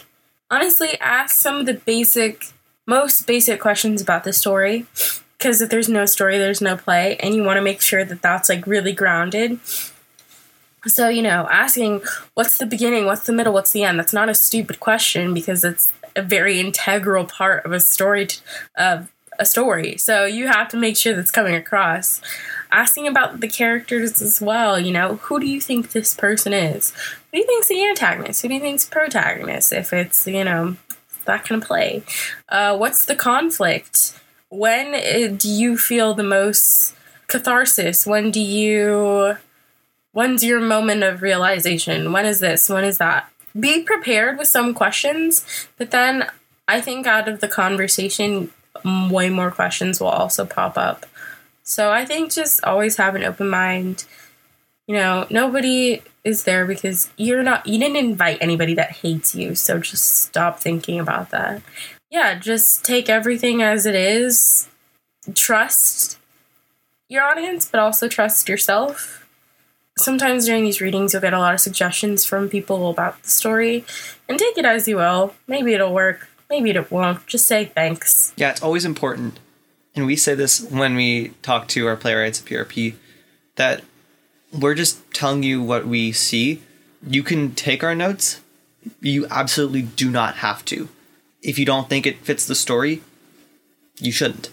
honestly, 0.50 0.98
ask 1.00 1.36
some 1.36 1.58
of 1.60 1.66
the 1.66 1.74
basic, 1.74 2.46
most 2.86 3.28
basic 3.28 3.60
questions 3.60 4.02
about 4.02 4.24
the 4.24 4.32
story. 4.32 4.86
Because 5.38 5.62
if 5.62 5.70
there's 5.70 5.88
no 5.88 6.06
story, 6.06 6.38
there's 6.38 6.60
no 6.60 6.76
play, 6.76 7.16
and 7.18 7.32
you 7.32 7.44
want 7.44 7.58
to 7.58 7.62
make 7.62 7.80
sure 7.80 8.04
that 8.04 8.20
that's 8.20 8.48
like 8.48 8.66
really 8.66 8.92
grounded. 8.92 9.60
So, 10.86 11.08
you 11.08 11.22
know, 11.22 11.46
asking 11.52 12.02
what's 12.34 12.58
the 12.58 12.66
beginning, 12.66 13.06
what's 13.06 13.26
the 13.26 13.32
middle, 13.32 13.52
what's 13.52 13.70
the 13.70 13.84
end, 13.84 13.96
that's 13.96 14.12
not 14.12 14.28
a 14.28 14.34
stupid 14.34 14.80
question 14.80 15.32
because 15.32 15.62
it's 15.62 15.92
a 16.16 16.22
very 16.22 16.58
integral 16.58 17.26
part 17.26 17.64
of 17.64 17.70
a 17.70 17.78
story, 17.78 18.26
t- 18.26 18.40
of 18.76 19.12
a 19.38 19.46
story. 19.46 19.96
So 19.96 20.24
you 20.24 20.46
have 20.48 20.68
to 20.68 20.76
make 20.76 20.96
sure 20.96 21.14
that's 21.14 21.30
coming 21.30 21.54
across. 21.54 22.20
Asking 22.72 23.06
about 23.06 23.40
the 23.40 23.48
characters 23.48 24.20
as 24.20 24.40
well, 24.40 24.78
you 24.78 24.92
know, 24.92 25.16
who 25.16 25.38
do 25.38 25.46
you 25.46 25.60
think 25.60 25.92
this 25.92 26.14
person 26.14 26.52
is? 26.52 26.92
Who 27.32 27.32
do 27.32 27.38
you 27.38 27.46
think's 27.46 27.68
the 27.68 27.84
antagonist? 27.84 28.42
Who 28.42 28.48
do 28.48 28.54
you 28.54 28.60
think's 28.60 28.84
protagonist? 28.84 29.72
If 29.72 29.92
it's, 29.92 30.26
you 30.26 30.44
know, 30.44 30.76
that 31.26 31.44
kind 31.44 31.62
of 31.62 31.68
play. 31.68 32.02
Uh, 32.48 32.76
what's 32.76 33.04
the 33.04 33.14
conflict? 33.14 34.18
When 34.48 34.94
uh, 34.94 35.34
do 35.36 35.48
you 35.48 35.76
feel 35.76 36.14
the 36.14 36.22
most 36.22 36.94
catharsis? 37.26 38.06
When 38.06 38.30
do 38.30 38.40
you 38.40 39.36
when's 40.12 40.42
your 40.42 40.60
moment 40.60 41.02
of 41.02 41.22
realization? 41.22 42.12
When 42.12 42.24
is 42.24 42.40
this? 42.40 42.68
When 42.68 42.84
is 42.84 42.98
that? 42.98 43.30
Be 43.58 43.82
prepared 43.82 44.38
with 44.38 44.48
some 44.48 44.74
questions, 44.74 45.44
but 45.76 45.90
then 45.90 46.26
I 46.68 46.80
think 46.80 47.06
out 47.06 47.28
of 47.28 47.40
the 47.40 47.48
conversation, 47.48 48.50
way 48.84 49.30
more 49.30 49.50
questions 49.50 50.00
will 50.00 50.08
also 50.08 50.44
pop 50.44 50.76
up. 50.76 51.06
So 51.62 51.90
I 51.90 52.04
think 52.04 52.32
just 52.32 52.62
always 52.64 52.96
have 52.96 53.14
an 53.14 53.24
open 53.24 53.48
mind. 53.48 54.04
You 54.86 54.96
know, 54.96 55.26
nobody 55.30 56.02
is 56.22 56.44
there 56.44 56.64
because 56.64 57.10
you're 57.16 57.42
not, 57.42 57.66
you 57.66 57.78
didn't 57.78 57.96
invite 57.96 58.38
anybody 58.40 58.74
that 58.74 58.92
hates 58.92 59.34
you. 59.34 59.54
So 59.54 59.80
just 59.80 60.24
stop 60.24 60.60
thinking 60.60 61.00
about 61.00 61.30
that. 61.30 61.62
Yeah, 62.10 62.38
just 62.38 62.84
take 62.84 63.08
everything 63.08 63.62
as 63.62 63.84
it 63.84 63.96
is. 63.96 64.68
Trust 65.34 66.18
your 67.08 67.24
audience, 67.24 67.68
but 67.68 67.80
also 67.80 68.08
trust 68.08 68.48
yourself 68.48 69.26
sometimes 69.98 70.46
during 70.46 70.64
these 70.64 70.80
readings 70.80 71.12
you'll 71.12 71.22
get 71.22 71.32
a 71.32 71.38
lot 71.38 71.54
of 71.54 71.60
suggestions 71.60 72.24
from 72.24 72.48
people 72.48 72.90
about 72.90 73.22
the 73.22 73.28
story 73.28 73.84
and 74.28 74.38
take 74.38 74.58
it 74.58 74.64
as 74.64 74.86
you 74.86 74.96
will 74.96 75.34
maybe 75.48 75.72
it'll 75.72 75.92
work 75.92 76.28
maybe 76.48 76.70
it 76.70 76.90
won't 76.90 77.26
just 77.26 77.46
say 77.46 77.66
thanks 77.66 78.32
Yeah, 78.36 78.50
it's 78.50 78.62
always 78.62 78.84
important, 78.84 79.38
and 79.94 80.06
we 80.06 80.16
say 80.16 80.34
this 80.34 80.60
when 80.60 80.94
we 80.94 81.28
talk 81.42 81.68
to 81.68 81.86
our 81.86 81.96
playwrights 81.96 82.40
at 82.40 82.46
PRP, 82.46 82.94
that 83.56 83.82
we're 84.52 84.74
just 84.74 84.98
telling 85.12 85.42
you 85.42 85.62
what 85.62 85.86
we 85.86 86.12
see. 86.12 86.62
You 87.06 87.22
can 87.22 87.54
take 87.54 87.82
our 87.84 87.94
notes. 87.94 88.40
You 89.00 89.26
absolutely 89.30 89.82
do 89.82 90.10
not 90.10 90.36
have 90.36 90.64
to. 90.66 90.88
If 91.42 91.58
you 91.58 91.64
don't 91.64 91.88
think 91.88 92.06
it 92.06 92.18
fits 92.18 92.46
the 92.46 92.54
story, 92.54 93.02
you 93.98 94.12
shouldn't. 94.12 94.50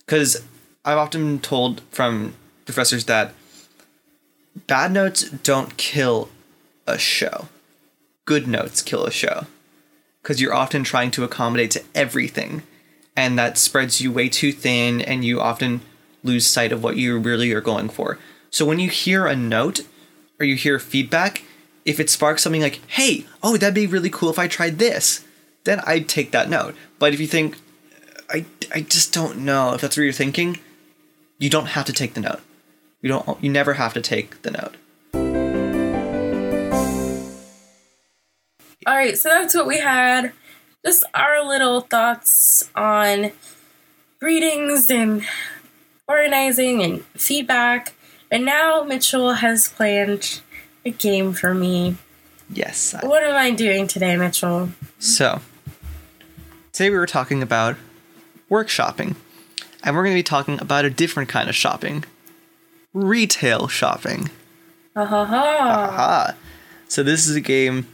Because 0.00 0.42
I've 0.84 0.98
often 0.98 1.38
told 1.40 1.82
from 1.90 2.34
professors 2.64 3.04
that 3.06 3.34
bad 4.66 4.92
notes 4.92 5.30
don't 5.30 5.76
kill 5.76 6.30
a 6.86 6.98
show. 6.98 7.48
Good 8.24 8.46
notes 8.46 8.82
kill 8.82 9.04
a 9.04 9.10
show 9.10 9.46
because 10.28 10.42
you're 10.42 10.52
often 10.52 10.84
trying 10.84 11.10
to 11.10 11.24
accommodate 11.24 11.70
to 11.70 11.82
everything 11.94 12.62
and 13.16 13.38
that 13.38 13.56
spreads 13.56 14.02
you 14.02 14.12
way 14.12 14.28
too 14.28 14.52
thin 14.52 15.00
and 15.00 15.24
you 15.24 15.40
often 15.40 15.80
lose 16.22 16.46
sight 16.46 16.70
of 16.70 16.82
what 16.82 16.98
you 16.98 17.18
really 17.18 17.50
are 17.50 17.62
going 17.62 17.88
for. 17.88 18.18
So 18.50 18.66
when 18.66 18.78
you 18.78 18.90
hear 18.90 19.26
a 19.26 19.34
note 19.34 19.80
or 20.38 20.44
you 20.44 20.54
hear 20.54 20.78
feedback 20.78 21.44
if 21.86 21.98
it 21.98 22.10
sparks 22.10 22.42
something 22.42 22.60
like 22.60 22.82
hey 22.88 23.24
oh 23.42 23.56
that'd 23.56 23.72
be 23.72 23.86
really 23.86 24.10
cool 24.10 24.28
if 24.28 24.38
i 24.38 24.46
tried 24.46 24.78
this 24.78 25.24
then 25.64 25.80
i'd 25.86 26.10
take 26.10 26.30
that 26.32 26.50
note. 26.50 26.76
But 26.98 27.14
if 27.14 27.20
you 27.20 27.26
think 27.26 27.56
i, 28.28 28.44
I 28.74 28.82
just 28.82 29.14
don't 29.14 29.38
know 29.38 29.72
if 29.72 29.80
that's 29.80 29.96
what 29.96 30.02
you're 30.02 30.12
thinking 30.12 30.58
you 31.38 31.48
don't 31.48 31.68
have 31.68 31.86
to 31.86 31.92
take 31.94 32.12
the 32.12 32.20
note. 32.20 32.40
You 33.00 33.08
don't 33.08 33.42
you 33.42 33.48
never 33.48 33.74
have 33.74 33.94
to 33.94 34.02
take 34.02 34.42
the 34.42 34.50
note 34.50 34.74
all 38.86 38.94
right 38.96 39.16
so 39.18 39.28
that's 39.28 39.54
what 39.54 39.66
we 39.66 39.78
had. 39.78 40.32
Just 40.84 41.04
our 41.14 41.44
little 41.46 41.80
thoughts 41.82 42.70
on 42.74 43.32
readings 44.20 44.90
and 44.90 45.24
organizing 46.06 46.82
and 46.82 47.04
feedback. 47.16 47.94
And 48.30 48.44
now 48.44 48.84
mitchell 48.84 49.34
has 49.34 49.68
planned 49.68 50.40
a 50.84 50.90
game 50.90 51.32
for 51.32 51.54
me. 51.54 51.96
Yes 52.50 52.94
I- 52.94 53.06
what 53.06 53.22
am 53.22 53.34
i 53.34 53.50
doing 53.50 53.86
today 53.88 54.16
mitchell? 54.16 54.70
So, 54.98 55.40
today 56.72 56.90
we 56.90 56.96
were 56.96 57.06
talking 57.06 57.42
about 57.42 57.76
work 58.48 58.68
shopping, 58.68 59.16
and 59.84 59.94
we're 59.94 60.02
going 60.04 60.14
to 60.14 60.18
be 60.18 60.22
talking 60.22 60.60
about 60.60 60.84
a 60.84 60.90
different 60.90 61.28
kind 61.28 61.48
of 61.48 61.54
shopping 61.54 62.04
retail 62.94 63.68
shopping. 63.68 64.30
ha. 64.96 65.04
Ha 65.04 65.24
ha! 65.26 66.34
So, 66.88 67.02
this 67.02 67.28
is 67.28 67.36
a 67.36 67.40
game 67.40 67.86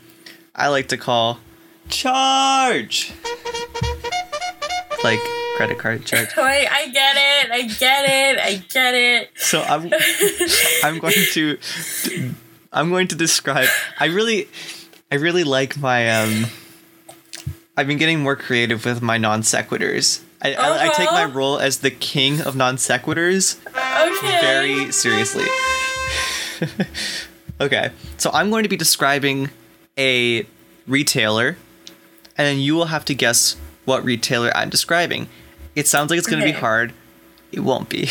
I 0.55 0.69
like 0.69 0.89
to 0.89 0.97
call 0.97 1.39
Charge! 1.89 3.13
Like 5.03 5.19
credit 5.57 5.79
card 5.79 6.05
charge. 6.07 6.29
Wait, 6.37 6.67
I 6.67 6.89
get 6.89 7.17
it. 7.17 7.51
I 7.53 7.63
get 7.63 8.05
it. 8.09 8.39
I 8.41 8.55
get 8.73 8.95
it. 8.95 9.31
So 9.37 9.61
I'm 9.63 9.93
I'm 10.83 10.99
going 10.99 11.15
to 11.33 11.59
I'm 12.73 12.89
going 12.91 13.09
to 13.09 13.15
describe 13.15 13.69
I 14.01 14.07
really 14.07 14.49
I 15.13 15.17
really 15.17 15.45
like 15.45 15.77
my 15.77 16.09
um 16.23 16.47
I've 17.77 17.87
been 17.87 17.99
getting 17.99 18.21
more 18.21 18.35
creative 18.37 18.85
with 18.87 19.03
my 19.03 19.19
non 19.19 19.43
sequiturs. 19.43 20.23
I, 20.41 20.55
I, 20.55 20.85
I 20.85 20.89
take 20.95 21.11
my 21.11 21.25
Uh-huh. 21.25 21.39
role 21.39 21.59
as 21.59 21.79
the 21.79 21.91
king 21.91 22.41
of 22.41 22.57
non 22.57 22.77
sequiturs 22.77 23.59
Okay. 23.69 24.41
very 24.41 24.91
seriously. 24.93 25.45
okay, 27.61 27.91
so 28.17 28.31
I'm 28.33 28.49
going 28.51 28.63
to 28.63 28.69
be 28.69 28.77
describing 28.77 29.51
a 29.99 30.47
retailer, 30.87 31.57
and 32.37 32.47
then 32.47 32.59
you 32.59 32.75
will 32.75 32.87
have 32.87 33.05
to 33.07 33.15
guess 33.15 33.57
what 33.85 34.05
retailer 34.05 34.51
I'm 34.57 34.71
describing. 34.71 35.29
It 35.75 35.87
sounds 35.89 36.11
like 36.11 36.19
it's 36.19 36.27
going 36.29 36.41
to 36.41 36.47
be 36.47 36.53
hard. 36.53 36.93
It 37.53 37.61
won't 37.61 37.89
be. 37.89 38.09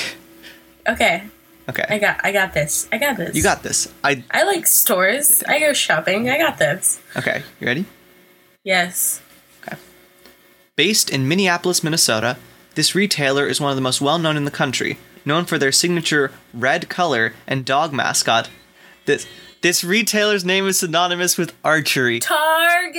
Okay. 0.87 1.23
Okay. 1.69 1.85
I 1.89 1.97
got. 1.97 2.19
I 2.25 2.33
got 2.33 2.53
this. 2.53 2.89
I 2.91 2.97
got 2.97 3.15
this. 3.15 3.33
You 3.35 3.41
got 3.41 3.63
this. 3.63 3.87
I 4.03 4.23
I 4.31 4.43
like 4.43 4.67
stores. 4.67 5.43
I 5.47 5.59
go 5.59 5.71
shopping. 5.71 6.29
I 6.29 6.37
got 6.37 6.57
this. 6.57 6.99
okay. 7.15 7.41
You 7.61 7.67
ready? 7.67 7.85
Yes. 8.65 9.21
Okay. 9.65 9.77
Based 10.75 11.09
in 11.09 11.25
Minneapolis, 11.27 11.83
Minnesota, 11.83 12.37
this 12.75 12.95
retailer 12.95 13.47
is 13.47 13.61
one 13.61 13.69
of 13.69 13.77
the 13.77 13.81
most 13.81 14.01
well-known 14.01 14.35
in 14.35 14.45
the 14.45 14.51
country, 14.51 14.97
known 15.23 15.45
for 15.45 15.57
their 15.57 15.71
signature 15.71 16.31
red 16.53 16.89
color 16.89 17.33
and 17.47 17.63
dog 17.63 17.93
mascot. 17.93 18.49
This 19.05 19.25
this 19.63 19.83
retailer's 19.83 20.45
name 20.45 20.67
is 20.67 20.77
synonymous 20.79 21.37
with 21.37 21.53
archery. 21.63 22.19
Target. 22.19 22.93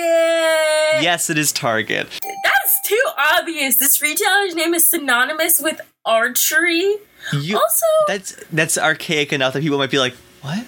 Yes, 1.03 1.31
it 1.31 1.39
is 1.39 1.53
Target. 1.53 2.09
That's 2.43 2.81
too 2.89 3.03
obvious. 3.17 3.79
This 3.79 4.03
retailer's 4.03 4.55
name 4.57 4.75
is 4.75 4.89
synonymous 4.89 5.61
with 5.61 5.81
archery. 6.05 6.97
You, 7.33 7.57
Also- 7.57 7.87
that's 8.09 8.35
that's 8.53 8.77
archaic 8.77 9.33
enough 9.33 9.53
that 9.55 9.63
people 9.63 9.79
might 9.79 9.91
be 9.91 9.99
like, 9.99 10.15
"What?" 10.43 10.65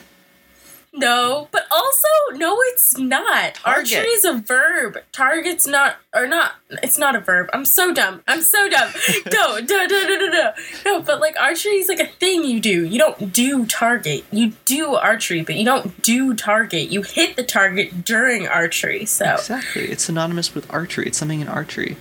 No, 0.96 1.48
but 1.52 1.66
also 1.70 2.08
no, 2.34 2.56
it's 2.68 2.96
not. 2.98 3.54
Target. 3.56 3.94
Archery 3.94 4.08
is 4.08 4.24
a 4.24 4.34
verb. 4.34 4.98
Target's 5.12 5.66
not, 5.66 5.96
or 6.14 6.26
not. 6.26 6.52
It's 6.82 6.98
not 6.98 7.14
a 7.14 7.20
verb. 7.20 7.48
I'm 7.52 7.64
so 7.64 7.92
dumb. 7.92 8.22
I'm 8.26 8.40
so 8.40 8.68
dumb. 8.68 8.90
no, 9.32 9.58
no, 9.58 9.86
no, 9.86 9.86
no, 9.86 10.16
no, 10.16 10.26
no. 10.28 10.52
No, 10.84 11.02
but 11.02 11.20
like 11.20 11.36
archery 11.38 11.74
is 11.74 11.88
like 11.88 12.00
a 12.00 12.06
thing 12.06 12.44
you 12.44 12.60
do. 12.60 12.84
You 12.84 12.98
don't 12.98 13.32
do 13.32 13.66
target. 13.66 14.24
You 14.32 14.52
do 14.64 14.94
archery, 14.94 15.42
but 15.42 15.56
you 15.56 15.64
don't 15.64 16.00
do 16.02 16.34
target. 16.34 16.90
You 16.90 17.02
hit 17.02 17.36
the 17.36 17.44
target 17.44 18.04
during 18.04 18.48
archery. 18.48 19.04
So, 19.04 19.34
Exactly. 19.34 19.82
It's 19.90 20.04
synonymous 20.04 20.54
with 20.54 20.72
archery. 20.72 21.06
It's 21.06 21.18
something 21.18 21.40
in 21.40 21.48
archery. 21.48 21.96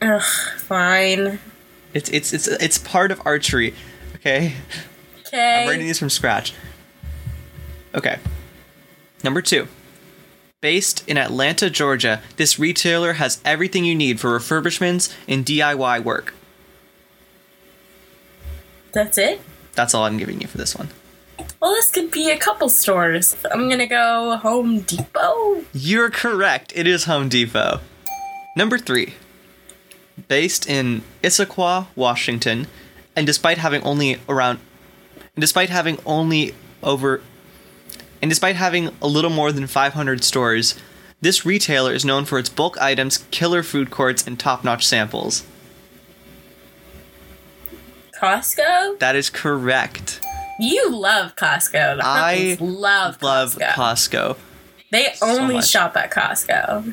ugh, 0.00 0.22
fine. 0.58 1.38
It's 1.92 2.08
it's 2.10 2.32
it's 2.32 2.46
it's 2.46 2.78
part 2.78 3.10
of 3.10 3.20
archery. 3.26 3.74
Okay. 4.16 4.54
Okay. 5.26 5.62
I'm 5.62 5.68
writing 5.68 5.86
these 5.86 5.98
from 5.98 6.10
scratch. 6.10 6.54
Okay. 7.94 8.18
Number 9.22 9.42
two. 9.42 9.68
Based 10.60 11.08
in 11.08 11.16
Atlanta, 11.16 11.70
Georgia, 11.70 12.20
this 12.36 12.58
retailer 12.58 13.14
has 13.14 13.40
everything 13.44 13.84
you 13.84 13.94
need 13.94 14.20
for 14.20 14.38
refurbishments 14.38 15.14
and 15.26 15.44
DIY 15.44 16.04
work. 16.04 16.34
That's 18.92 19.16
it? 19.16 19.40
That's 19.74 19.94
all 19.94 20.04
I'm 20.04 20.18
giving 20.18 20.40
you 20.40 20.46
for 20.46 20.58
this 20.58 20.76
one. 20.76 20.88
Well, 21.60 21.72
this 21.72 21.90
could 21.90 22.10
be 22.10 22.30
a 22.30 22.36
couple 22.36 22.68
stores. 22.68 23.36
I'm 23.50 23.68
gonna 23.70 23.86
go 23.86 24.36
Home 24.36 24.80
Depot. 24.80 25.64
You're 25.72 26.10
correct. 26.10 26.72
It 26.76 26.86
is 26.86 27.04
Home 27.04 27.28
Depot. 27.28 27.80
Number 28.56 28.76
three. 28.78 29.14
Based 30.28 30.68
in 30.68 31.02
Issaquah, 31.22 31.86
Washington, 31.96 32.66
and 33.16 33.26
despite 33.26 33.58
having 33.58 33.82
only 33.82 34.18
around 34.28 34.58
and 35.34 35.40
despite 35.40 35.70
having 35.70 35.98
only 36.04 36.54
over 36.82 37.22
and 38.22 38.30
despite 38.30 38.56
having 38.56 38.90
a 39.00 39.06
little 39.06 39.30
more 39.30 39.52
than 39.52 39.66
500 39.66 40.22
stores, 40.24 40.74
this 41.20 41.44
retailer 41.46 41.92
is 41.92 42.04
known 42.04 42.24
for 42.24 42.38
its 42.38 42.48
bulk 42.48 42.78
items, 42.80 43.18
killer 43.30 43.62
food 43.62 43.90
courts, 43.90 44.26
and 44.26 44.38
top-notch 44.38 44.86
samples. 44.86 45.44
Costco? 48.20 48.98
That 48.98 49.16
is 49.16 49.30
correct. 49.30 50.20
You 50.58 50.90
love 50.94 51.36
Costco. 51.36 51.96
The 51.96 52.02
I 52.04 52.56
love 52.60 53.22
Love 53.22 53.54
Costco. 53.56 53.72
Costco. 53.72 54.36
they 54.90 55.14
only 55.22 55.54
much. 55.54 55.68
shop 55.68 55.96
at 55.96 56.10
Costco. 56.10 56.92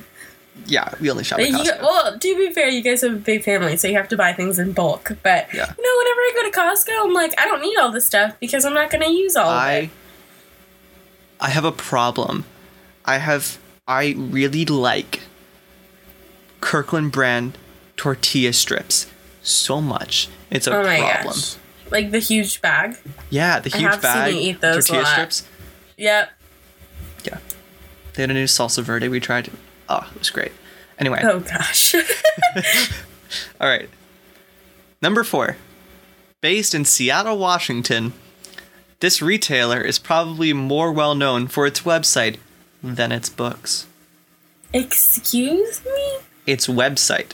Yeah, 0.66 0.90
we 1.02 1.12
only 1.12 1.24
shop 1.24 1.40
at 1.40 1.50
You- 1.50 1.58
well, 1.82 2.18
to 2.18 2.36
be 2.38 2.54
fair, 2.54 2.68
you 2.70 2.82
guys 2.82 3.02
have 3.02 3.12
a 3.14 3.16
big 3.18 3.44
family, 3.44 3.76
so 3.78 3.88
you 3.88 3.96
have 3.98 4.08
to 4.10 4.18
buy 4.18 4.34
things 4.34 4.58
in 4.58 4.72
bulk. 4.72 5.12
But 5.22 5.48
Yeah. 5.54 5.74
you 5.78 5.84
know, 5.84 5.98
whenever 5.98 6.22
I 6.22 6.32
go 6.36 6.50
to 6.50 6.58
Costco, 6.58 7.04
I'm 7.06 7.14
like, 7.14 7.34
I 7.40 7.46
don't 7.46 7.62
need 7.62 7.78
all 7.78 7.92
this 7.92 8.08
stuff 8.08 8.34
because 8.40 8.64
I'm 8.66 8.74
not 8.74 8.90
going 8.90 9.04
to 9.04 9.10
use 9.12 9.36
all 9.36 9.50
of 9.50 9.58
I 9.58 9.74
it. 9.74 9.90
I 11.40 11.50
have 11.50 11.66
a 11.66 11.72
problem. 11.72 12.46
I 13.06 13.18
have 13.18 13.58
I 13.88 14.16
really 14.18 14.66
like 14.66 15.22
Kirkland 16.62 17.12
brand 17.12 17.58
tortilla 17.96 18.54
strips 18.54 19.08
so 19.42 19.80
much. 19.82 20.30
It's 20.50 20.68
a 20.68 20.72
Oh 20.78 20.84
problem. 20.84 21.24
gosh. 21.36 21.56
Like 21.90 22.12
the 22.12 22.20
huge 22.20 22.62
bag. 22.62 22.98
Yeah, 23.30 23.60
the 23.60 23.70
huge 23.70 24.02
bag 24.02 24.34
eat 24.34 24.60
those 24.62 24.86
a 24.90 24.94
tortilla 24.94 25.06
strips. 25.12 25.48
Yep. 25.98 26.30
Yeah. 27.24 27.38
They 28.14 28.24
had 28.24 28.32
a 28.32 28.34
new 28.34 28.46
salsa 28.46 28.84
verde 28.84 29.08
we 29.08 29.20
tried. 29.20 29.50
Oh, 29.88 30.08
it 30.14 30.20
was 30.20 30.30
great. 30.30 30.52
Anyway, 31.00 31.22
Oh 31.24 31.40
gosh. 31.40 31.94
all 33.62 33.68
right. 33.68 33.90
Number 35.02 35.24
4. 35.24 35.56
Based 36.42 36.74
in 36.76 36.86
Seattle, 36.86 37.38
Washington, 37.38 38.14
this 39.00 39.22
retailer 39.22 39.82
is 39.82 40.00
probably 40.00 40.54
more 40.54 40.92
well 40.92 41.16
known 41.16 41.48
for 41.48 41.66
its 41.66 41.82
website 41.82 42.38
than 42.84 43.12
its 43.12 43.30
books. 43.30 43.86
Excuse 44.74 45.84
me? 45.86 46.18
Its 46.46 46.68
website. 46.68 47.32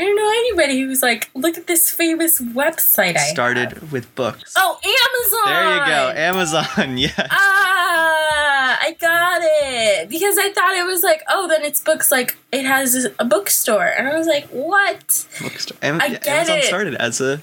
I 0.00 0.04
don't 0.04 0.14
know 0.16 0.28
anybody 0.30 0.80
who's 0.80 1.02
like, 1.02 1.28
look 1.34 1.58
at 1.58 1.66
this 1.66 1.90
famous 1.90 2.40
website 2.40 3.16
I 3.16 3.30
started 3.30 3.72
have. 3.72 3.90
with 3.92 4.14
books. 4.14 4.54
Oh, 4.56 4.78
Amazon. 4.84 5.52
There 5.52 5.74
you 5.74 5.86
go, 5.86 6.20
Amazon. 6.20 6.98
Yeah. 6.98 7.26
Ah, 7.30 8.78
I 8.80 8.92
got 9.00 9.40
it 9.42 10.08
because 10.08 10.38
I 10.38 10.52
thought 10.52 10.74
it 10.76 10.84
was 10.86 11.02
like, 11.02 11.22
oh, 11.28 11.48
then 11.48 11.64
it's 11.64 11.80
books. 11.80 12.12
Like 12.12 12.36
it 12.52 12.64
has 12.64 13.08
a 13.18 13.24
bookstore, 13.24 13.86
and 13.86 14.06
I 14.06 14.16
was 14.16 14.26
like, 14.28 14.46
what? 14.48 15.26
Bookstore. 15.40 15.76
Am- 15.82 16.00
I 16.00 16.10
get 16.10 16.26
Amazon 16.28 16.58
it. 16.58 16.64
started 16.64 16.94
as 16.96 17.20
a 17.20 17.40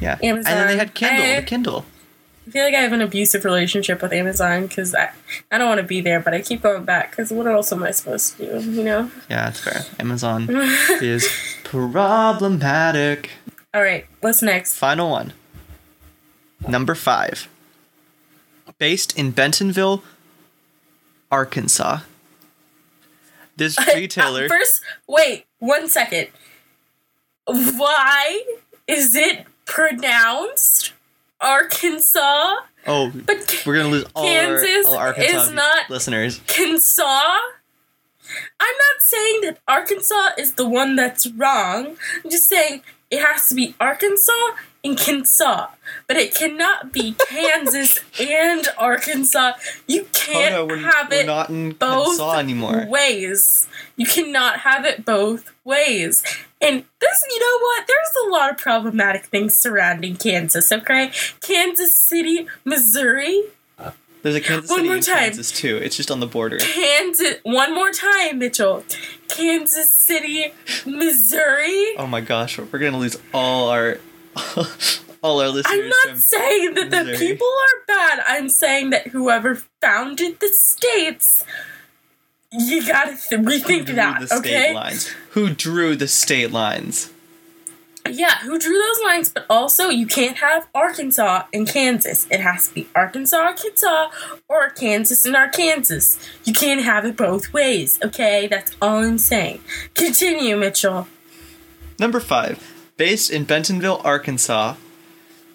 yeah, 0.00 0.18
and 0.22 0.44
then 0.44 0.66
they 0.66 0.76
had 0.76 0.94
Kindle. 0.94 1.24
I- 1.26 1.40
the 1.40 1.46
Kindle. 1.46 1.84
I 2.46 2.50
feel 2.52 2.64
like 2.64 2.74
I 2.74 2.80
have 2.80 2.92
an 2.92 3.00
abusive 3.00 3.44
relationship 3.44 4.02
with 4.02 4.12
Amazon 4.12 4.66
because 4.66 4.92
I, 4.92 5.10
I 5.52 5.58
don't 5.58 5.68
want 5.68 5.80
to 5.80 5.86
be 5.86 6.00
there, 6.00 6.18
but 6.18 6.34
I 6.34 6.40
keep 6.40 6.62
going 6.62 6.84
back 6.84 7.10
because 7.10 7.30
what 7.30 7.46
else 7.46 7.70
am 7.70 7.82
I 7.84 7.92
supposed 7.92 8.36
to 8.38 8.60
do? 8.60 8.70
You 8.72 8.82
know. 8.82 9.10
Yeah, 9.28 9.44
that's 9.44 9.60
fair. 9.60 9.84
Amazon 10.00 10.48
is 10.50 11.28
problematic. 11.62 13.30
All 13.72 13.82
right, 13.82 14.04
what's 14.20 14.42
next? 14.42 14.74
Final 14.76 15.10
one. 15.10 15.32
Number 16.66 16.96
five. 16.96 17.48
Based 18.78 19.16
in 19.16 19.30
Bentonville, 19.30 20.02
Arkansas. 21.30 22.00
This 23.56 23.78
uh, 23.78 23.84
retailer. 23.94 24.48
First, 24.48 24.82
wait 25.06 25.44
one 25.60 25.88
second. 25.88 26.28
Why 27.46 28.42
is 28.88 29.14
it 29.14 29.46
pronounced 29.70 30.92
Arkansas? 31.40 32.56
oh, 32.86 33.10
But 33.14 33.62
we're 33.64 33.76
gonna 33.76 33.88
lose 33.88 34.04
all 34.14 34.24
Kansas 34.24 34.86
our, 34.86 34.92
all 34.92 34.98
Arkansas 34.98 35.42
is 35.44 35.50
not- 35.52 35.88
listeners. 35.90 36.40
Arkansas? 36.40 37.36
I'm 38.60 38.76
not 38.76 39.00
saying 39.00 39.40
that 39.42 39.58
Arkansas 39.66 40.30
is 40.38 40.54
the 40.54 40.68
one 40.68 40.94
that's 40.96 41.26
wrong. 41.28 41.96
I'm 42.24 42.30
just 42.30 42.48
saying 42.48 42.82
it 43.10 43.20
has 43.24 43.48
to 43.48 43.54
be 43.56 43.74
Arkansas 43.80 44.32
and 44.84 44.96
Kansas. 44.96 45.40
But 46.06 46.16
it 46.16 46.34
cannot 46.34 46.92
be 46.92 47.16
Kansas 47.28 47.98
and 48.20 48.68
Arkansas. 48.78 49.52
You 49.88 50.02
Oh 50.02 50.08
can't 50.12 50.54
no, 50.54 50.66
we're, 50.66 50.76
have 50.78 51.12
it 51.12 51.26
not 51.26 51.48
in 51.50 51.72
both 51.72 52.20
Arkansas 52.20 52.38
anymore. 52.38 52.86
ways. 52.88 53.66
You 54.00 54.06
cannot 54.06 54.60
have 54.60 54.86
it 54.86 55.04
both 55.04 55.52
ways. 55.62 56.24
And 56.58 56.84
there's, 57.00 57.24
you 57.30 57.38
know 57.38 57.58
what? 57.60 57.86
There's 57.86 58.26
a 58.26 58.30
lot 58.30 58.50
of 58.50 58.56
problematic 58.56 59.26
things 59.26 59.54
surrounding 59.54 60.16
Kansas, 60.16 60.72
okay? 60.72 61.12
Kansas 61.42 61.98
City, 61.98 62.46
Missouri. 62.64 63.42
There's 64.22 64.36
a 64.36 64.40
Kansas 64.40 64.70
One 64.70 64.78
City 64.78 64.88
more 64.88 65.00
time. 65.00 65.18
Kansas 65.18 65.52
too. 65.52 65.76
It's 65.76 65.98
just 65.98 66.10
on 66.10 66.20
the 66.20 66.26
border. 66.26 66.56
Kansas, 66.56 67.34
one 67.42 67.74
more 67.74 67.90
time, 67.90 68.38
Mitchell. 68.38 68.84
Kansas 69.28 69.90
City, 70.06 70.54
Missouri. 70.86 71.94
Oh 71.98 72.06
my 72.06 72.22
gosh, 72.22 72.58
we're 72.58 72.78
gonna 72.78 72.96
lose 72.96 73.18
all 73.34 73.68
our 73.68 73.98
all 75.22 75.42
our 75.42 75.48
listeners. 75.48 75.78
I'm 75.78 75.88
not 75.88 76.18
saying 76.18 76.74
that 76.74 76.90
the 76.90 77.16
people 77.18 77.46
are 77.46 77.84
bad. 77.86 78.24
I'm 78.26 78.48
saying 78.48 78.90
that 78.90 79.08
whoever 79.08 79.56
founded 79.82 80.40
the 80.40 80.48
states, 80.48 81.44
you 82.52 82.86
gotta 82.86 83.10
th- 83.16 83.28
Who 83.28 83.38
rethink 83.46 83.86
drew 83.86 83.94
that, 83.96 84.20
the 84.20 84.26
state 84.26 84.38
okay? 84.38 84.74
lines? 84.74 85.08
Who 85.30 85.50
drew 85.50 85.96
the 85.96 86.08
state 86.08 86.50
lines? 86.50 87.10
Yeah, 88.10 88.38
who 88.38 88.58
drew 88.58 88.76
those 88.76 89.04
lines? 89.04 89.30
But 89.30 89.46
also, 89.50 89.88
you 89.88 90.06
can't 90.06 90.38
have 90.38 90.66
Arkansas 90.74 91.44
and 91.52 91.68
Kansas. 91.68 92.26
It 92.30 92.40
has 92.40 92.68
to 92.68 92.74
be 92.74 92.88
Arkansas, 92.94 93.36
Arkansas, 93.36 94.10
or 94.48 94.70
Kansas 94.70 95.24
and 95.26 95.36
Arkansas. 95.36 96.18
You 96.44 96.52
can't 96.52 96.82
have 96.82 97.04
it 97.04 97.16
both 97.16 97.52
ways, 97.52 98.00
okay? 98.02 98.48
That's 98.48 98.74
all 98.80 99.04
I'm 99.04 99.18
saying. 99.18 99.60
Continue, 99.94 100.56
Mitchell. 100.56 101.06
Number 101.98 102.20
five, 102.20 102.66
based 102.96 103.30
in 103.30 103.44
Bentonville, 103.44 104.00
Arkansas, 104.02 104.76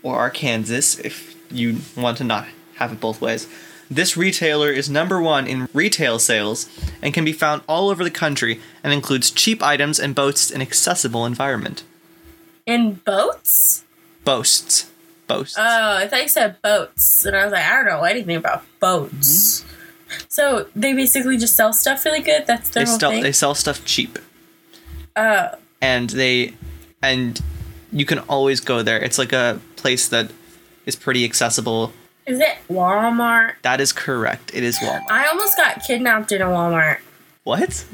or 0.03 0.17
Arkansas, 0.17 1.01
if 1.03 1.35
you 1.51 1.79
want 1.97 2.17
to 2.19 2.23
not 2.23 2.45
have 2.75 2.93
it 2.93 2.99
both 3.01 3.19
ways. 3.21 3.47
This 3.95 4.17
retailer 4.17 4.71
is 4.71 4.89
number 4.89 5.21
one 5.21 5.47
in 5.47 5.69
retail 5.73 6.19
sales 6.19 6.67
and 7.01 7.13
can 7.13 7.23
be 7.23 7.31
found 7.31 7.61
all 7.65 7.87
over 7.89 8.03
the 8.03 8.11
country 8.11 8.59
and 8.83 8.91
includes 8.91 9.31
cheap 9.31 9.63
items 9.63 10.01
and 10.01 10.13
boasts 10.13 10.51
an 10.51 10.61
accessible 10.61 11.25
environment. 11.25 11.85
In 12.65 12.95
boats? 13.05 13.85
Boasts. 14.25 14.91
Boasts. 15.27 15.55
Oh, 15.57 15.63
I 15.95 16.09
thought 16.09 16.23
you 16.23 16.27
said 16.27 16.61
boats. 16.61 17.23
And 17.23 17.37
I 17.37 17.45
was 17.45 17.53
like, 17.53 17.63
I 17.63 17.75
don't 17.75 17.85
know 17.85 18.01
anything 18.01 18.35
about 18.35 18.65
boats. 18.81 19.63
So 20.27 20.67
they 20.75 20.91
basically 20.91 21.37
just 21.37 21.55
sell 21.55 21.71
stuff 21.71 22.03
really 22.03 22.19
good? 22.19 22.45
That's 22.45 22.71
their 22.71 22.83
they, 22.83 22.89
whole 22.89 22.99
sell, 22.99 23.11
thing? 23.11 23.23
they 23.23 23.31
sell 23.31 23.55
stuff 23.55 23.85
cheap. 23.85 24.19
oh. 25.15 25.51
and 25.79 26.09
they 26.09 26.53
and 27.01 27.41
you 27.93 28.05
can 28.05 28.19
always 28.19 28.59
go 28.59 28.83
there. 28.83 28.99
It's 29.01 29.17
like 29.17 29.31
a 29.31 29.61
place 29.77 30.09
that 30.09 30.31
is 30.85 30.97
pretty 30.97 31.23
accessible. 31.23 31.93
Is 32.25 32.39
it 32.39 32.57
Walmart? 32.69 33.53
That 33.61 33.79
is 33.79 33.93
correct. 33.93 34.51
It 34.53 34.63
is 34.63 34.79
Walmart. 34.79 35.11
I 35.11 35.27
almost 35.27 35.57
got 35.57 35.83
kidnapped 35.85 36.31
in 36.31 36.41
a 36.41 36.45
Walmart. 36.45 36.99
What? 37.43 37.85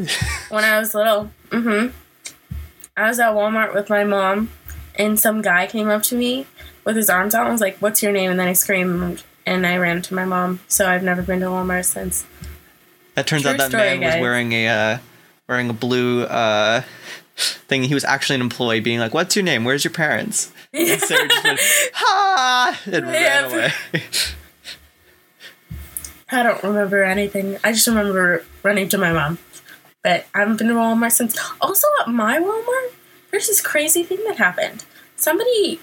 when 0.49 0.63
I 0.63 0.79
was 0.79 0.93
little. 0.95 1.31
Mm-hmm. 1.49 1.95
I 2.95 3.07
was 3.07 3.19
at 3.19 3.33
Walmart 3.33 3.73
with 3.73 3.89
my 3.89 4.03
mom, 4.05 4.49
and 4.95 5.19
some 5.19 5.41
guy 5.41 5.67
came 5.67 5.89
up 5.89 6.03
to 6.03 6.15
me 6.15 6.45
with 6.85 6.95
his 6.95 7.09
arms 7.09 7.35
out 7.35 7.43
and 7.43 7.51
was 7.51 7.61
like, 7.61 7.77
"What's 7.79 8.01
your 8.01 8.13
name?" 8.13 8.31
And 8.31 8.39
then 8.39 8.47
I 8.47 8.53
screamed, 8.53 9.23
and 9.45 9.67
I 9.67 9.75
ran 9.77 10.01
to 10.03 10.13
my 10.13 10.23
mom. 10.25 10.61
So 10.67 10.87
I've 10.87 11.03
never 11.03 11.21
been 11.21 11.41
to 11.41 11.47
Walmart 11.47 11.85
since. 11.85 12.25
that 13.15 13.27
turns 13.27 13.41
True 13.43 13.51
out 13.51 13.57
that 13.57 13.71
man 13.71 13.99
was 13.99 14.15
wearing 14.21 14.53
a 14.53 14.67
uh, 14.67 14.97
wearing 15.49 15.69
a 15.69 15.73
blue 15.73 16.23
uh, 16.23 16.83
thing. 17.35 17.83
He 17.83 17.93
was 17.93 18.05
actually 18.05 18.35
an 18.35 18.41
employee, 18.41 18.79
being 18.79 18.99
like, 18.99 19.13
"What's 19.13 19.35
your 19.35 19.43
name? 19.43 19.65
Where's 19.65 19.83
your 19.83 19.93
parents?" 19.93 20.53
And 20.73 21.01
Sarah 21.01 21.27
just 21.27 21.43
went, 21.43 21.59
"Ha!" 21.95 22.81
and 22.85 23.05
ran 23.07 23.45
away. 23.45 23.71
I 26.31 26.43
don't 26.43 26.63
remember 26.63 27.03
anything. 27.03 27.57
I 27.63 27.73
just 27.73 27.87
remember 27.87 28.45
running 28.63 28.87
to 28.89 28.97
my 28.97 29.11
mom. 29.11 29.37
But 30.03 30.25
I 30.33 30.39
haven't 30.39 30.57
been 30.57 30.67
to 30.67 30.73
Walmart 30.73 31.11
since. 31.11 31.37
Also, 31.59 31.87
at 32.01 32.07
my 32.07 32.39
Walmart, 32.39 32.93
there's 33.31 33.47
this 33.47 33.61
crazy 33.61 34.03
thing 34.03 34.19
that 34.27 34.37
happened. 34.37 34.85
Somebody, 35.15 35.79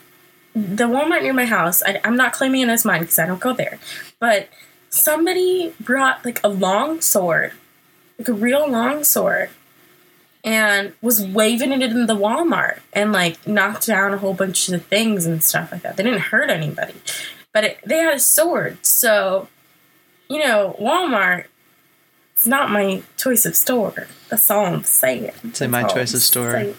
the 0.55 0.85
Walmart 0.89 1.23
near 1.23 1.35
my 1.35 1.45
house, 1.45 1.83
I, 1.83 2.01
I'm 2.03 2.17
not 2.17 2.33
claiming 2.33 2.63
it 2.63 2.69
as 2.69 2.85
mine 2.85 3.01
because 3.03 3.19
I 3.19 3.27
don't 3.27 3.41
go 3.41 3.53
there, 3.53 3.79
but 4.19 4.49
somebody 4.91 5.75
brought 5.79 6.25
like 6.25 6.41
a 6.43 6.49
long 6.49 7.01
sword, 7.01 7.53
like 8.19 8.29
a 8.29 8.33
real 8.33 8.69
long 8.69 9.05
sword, 9.05 9.51
and 10.45 10.93
was 11.03 11.25
waving 11.25 11.73
it 11.73 11.83
in 11.83 12.07
the 12.07 12.15
Walmart 12.15 12.81
and 12.93 13.13
like 13.13 13.47
knocked 13.47 13.87
down 13.87 14.15
a 14.15 14.19
whole 14.19 14.35
bunch 14.35 14.69
of 14.69 14.85
things 14.87 15.27
and 15.27 15.43
stuff 15.43 15.73
like 15.73 15.83
that. 15.83 15.97
They 15.97 16.03
didn't 16.03 16.21
hurt 16.21 16.51
anybody, 16.51 16.95
but 17.53 17.65
it, 17.65 17.79
they 17.85 17.99
had 17.99 18.15
a 18.15 18.19
sword. 18.21 18.85
So, 18.85 19.49
you 20.29 20.39
know, 20.39 20.77
Walmart. 20.81 21.47
It's 22.37 22.47
not 22.47 22.71
my 22.71 23.03
choice 23.17 23.45
of 23.47 23.57
store. 23.57 24.07
That's 24.29 24.49
all 24.49 24.65
I'm 24.67 24.85
saying. 24.85 25.33
Say 25.55 25.67
my 25.67 25.83
choice 25.83 26.13
I'm 26.13 26.19
of 26.19 26.23
store. 26.23 26.53
saying. 26.53 26.75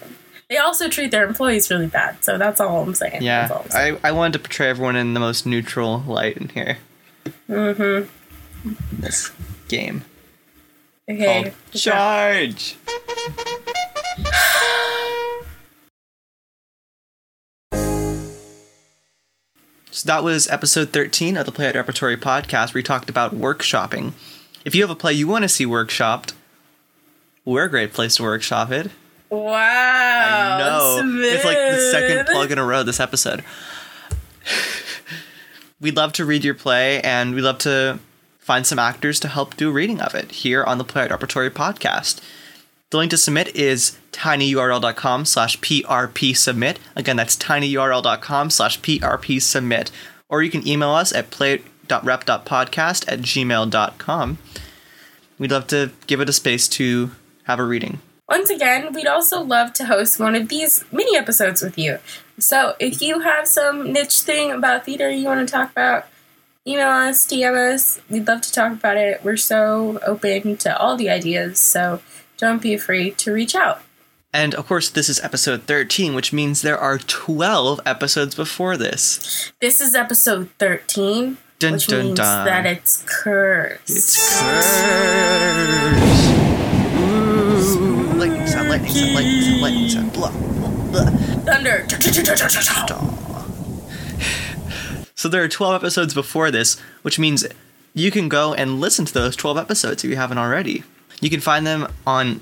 They 0.48 0.56
also 0.56 0.88
treat 0.88 1.10
their 1.10 1.26
employees 1.26 1.70
really 1.70 1.86
bad. 1.86 2.24
So 2.24 2.38
that's 2.38 2.62
all 2.62 2.82
I'm 2.82 2.94
saying. 2.94 3.20
Yeah, 3.20 3.42
That's 3.42 3.52
all 3.52 3.62
I'm 3.64 3.70
saying. 3.70 3.98
I, 4.02 4.08
I 4.08 4.12
wanted 4.12 4.32
to 4.32 4.38
portray 4.38 4.70
everyone 4.70 4.96
in 4.96 5.12
the 5.12 5.20
most 5.20 5.44
neutral 5.44 6.02
light 6.06 6.38
in 6.38 6.48
here. 6.48 6.78
Mm-hmm. 7.46 8.08
This 9.02 9.30
game 9.68 10.02
Okay. 11.10 11.52
Charge. 11.72 12.76
So 20.00 20.06
that 20.06 20.24
was 20.24 20.48
episode 20.48 20.94
13 20.94 21.36
of 21.36 21.44
the 21.44 21.52
Play 21.52 21.68
Out 21.68 21.74
Repertory 21.74 22.16
podcast 22.16 22.68
where 22.68 22.78
we 22.78 22.82
talked 22.82 23.10
about 23.10 23.34
workshopping. 23.34 24.14
If 24.64 24.74
you 24.74 24.80
have 24.80 24.88
a 24.88 24.94
play 24.94 25.12
you 25.12 25.28
want 25.28 25.42
to 25.42 25.48
see 25.50 25.66
workshopped, 25.66 26.32
we're 27.44 27.64
a 27.64 27.68
great 27.68 27.92
place 27.92 28.16
to 28.16 28.22
workshop 28.22 28.70
it. 28.70 28.90
Wow. 29.28 29.52
I 29.52 30.58
know. 30.58 31.20
It's 31.22 31.44
like 31.44 31.58
the 31.58 31.90
second 31.92 32.28
plug 32.28 32.50
in 32.50 32.56
a 32.56 32.64
row 32.64 32.82
this 32.82 32.98
episode. 32.98 33.44
we'd 35.82 35.96
love 35.98 36.14
to 36.14 36.24
read 36.24 36.44
your 36.44 36.54
play 36.54 37.02
and 37.02 37.34
we'd 37.34 37.42
love 37.42 37.58
to 37.58 37.98
find 38.38 38.66
some 38.66 38.78
actors 38.78 39.20
to 39.20 39.28
help 39.28 39.54
do 39.58 39.68
a 39.68 39.72
reading 39.72 40.00
of 40.00 40.14
it 40.14 40.32
here 40.32 40.64
on 40.64 40.78
the 40.78 40.84
Play 40.84 41.02
Out 41.02 41.10
Repertory 41.10 41.50
podcast. 41.50 42.22
The 42.90 42.96
link 42.96 43.10
to 43.10 43.18
submit 43.18 43.54
is 43.54 43.96
tinyurl.com 44.10 45.24
slash 45.24 45.60
prp 45.60 46.36
submit. 46.36 46.80
Again, 46.96 47.16
that's 47.16 47.36
tinyurl.com 47.36 48.50
slash 48.50 48.80
prp 48.80 49.40
submit. 49.40 49.92
Or 50.28 50.42
you 50.42 50.50
can 50.50 50.66
email 50.66 50.90
us 50.90 51.12
at 51.12 51.30
play.rep.podcast 51.30 53.04
at 53.06 53.20
gmail.com. 53.20 54.38
We'd 55.38 55.50
love 55.52 55.66
to 55.68 55.92
give 56.08 56.20
it 56.20 56.28
a 56.28 56.32
space 56.32 56.66
to 56.68 57.12
have 57.44 57.60
a 57.60 57.64
reading. 57.64 58.00
Once 58.28 58.50
again, 58.50 58.92
we'd 58.92 59.06
also 59.06 59.40
love 59.40 59.72
to 59.74 59.86
host 59.86 60.20
one 60.20 60.34
of 60.34 60.48
these 60.48 60.84
mini 60.92 61.16
episodes 61.16 61.62
with 61.62 61.78
you. 61.78 61.98
So 62.38 62.74
if 62.78 63.00
you 63.00 63.20
have 63.20 63.46
some 63.46 63.92
niche 63.92 64.20
thing 64.20 64.50
about 64.50 64.84
theater 64.84 65.10
you 65.10 65.26
want 65.26 65.46
to 65.46 65.52
talk 65.52 65.70
about, 65.70 66.06
email 66.66 66.88
us, 66.88 67.26
DM 67.26 67.72
us. 67.72 68.00
We'd 68.08 68.26
love 68.26 68.40
to 68.42 68.52
talk 68.52 68.72
about 68.72 68.96
it. 68.96 69.22
We're 69.24 69.36
so 69.36 69.98
open 70.04 70.56
to 70.58 70.76
all 70.76 70.96
the 70.96 71.10
ideas, 71.10 71.58
so 71.58 72.00
don't 72.40 72.62
be 72.62 72.72
afraid 72.74 73.18
to 73.18 73.32
reach 73.32 73.54
out. 73.54 73.82
And 74.32 74.54
of 74.54 74.66
course, 74.66 74.88
this 74.88 75.08
is 75.08 75.20
episode 75.20 75.64
13, 75.64 76.14
which 76.14 76.32
means 76.32 76.62
there 76.62 76.78
are 76.78 76.98
12 76.98 77.80
episodes 77.84 78.34
before 78.34 78.76
this. 78.76 79.52
This 79.60 79.80
is 79.80 79.94
episode 79.94 80.48
13, 80.58 81.36
Dun, 81.58 81.72
which 81.74 81.86
dun, 81.88 82.06
means 82.06 82.16
dun. 82.18 82.46
that 82.46 82.64
it's 82.64 83.04
cursed. 83.06 83.90
It's 83.90 84.40
cursed. 84.40 84.84
Ooh. 86.96 88.12
Lightning 88.14 88.46
sound, 88.46 88.68
lightning 88.70 88.90
sound, 88.92 89.14
lightning 89.14 89.42
sound, 89.42 89.60
lightning 89.60 89.88
sound. 89.90 90.12
Blah, 90.12 90.30
blah, 90.30 90.70
blah. 90.90 91.10
Thunder. 91.44 91.86
So 95.14 95.28
there 95.28 95.42
are 95.42 95.48
12 95.48 95.74
episodes 95.74 96.14
before 96.14 96.50
this, 96.50 96.78
which 97.02 97.18
means 97.18 97.46
you 97.92 98.10
can 98.10 98.28
go 98.28 98.54
and 98.54 98.80
listen 98.80 99.04
to 99.04 99.12
those 99.12 99.36
12 99.36 99.58
episodes 99.58 100.02
if 100.04 100.08
you 100.10 100.16
haven't 100.16 100.38
already. 100.38 100.84
You 101.20 101.30
can 101.30 101.40
find 101.40 101.66
them 101.66 101.88
on 102.06 102.40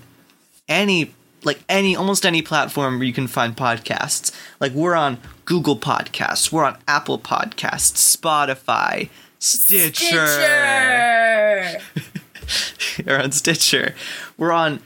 any 0.68 1.14
like 1.44 1.60
any 1.68 1.94
almost 1.94 2.26
any 2.26 2.42
platform 2.42 2.98
where 2.98 3.06
you 3.06 3.12
can 3.12 3.26
find 3.26 3.56
podcasts. 3.56 4.34
Like 4.60 4.72
we're 4.72 4.94
on 4.94 5.18
Google 5.44 5.76
Podcasts, 5.76 6.50
we're 6.52 6.64
on 6.64 6.78
Apple 6.86 7.18
Podcasts, 7.18 8.16
Spotify, 8.16 9.08
Stitcher. 9.38 10.26
Stitcher. 10.26 11.80
We're 13.06 13.20
on 13.20 13.30
Stitcher. 13.30 13.94
We're 14.36 14.50
on 14.52 14.80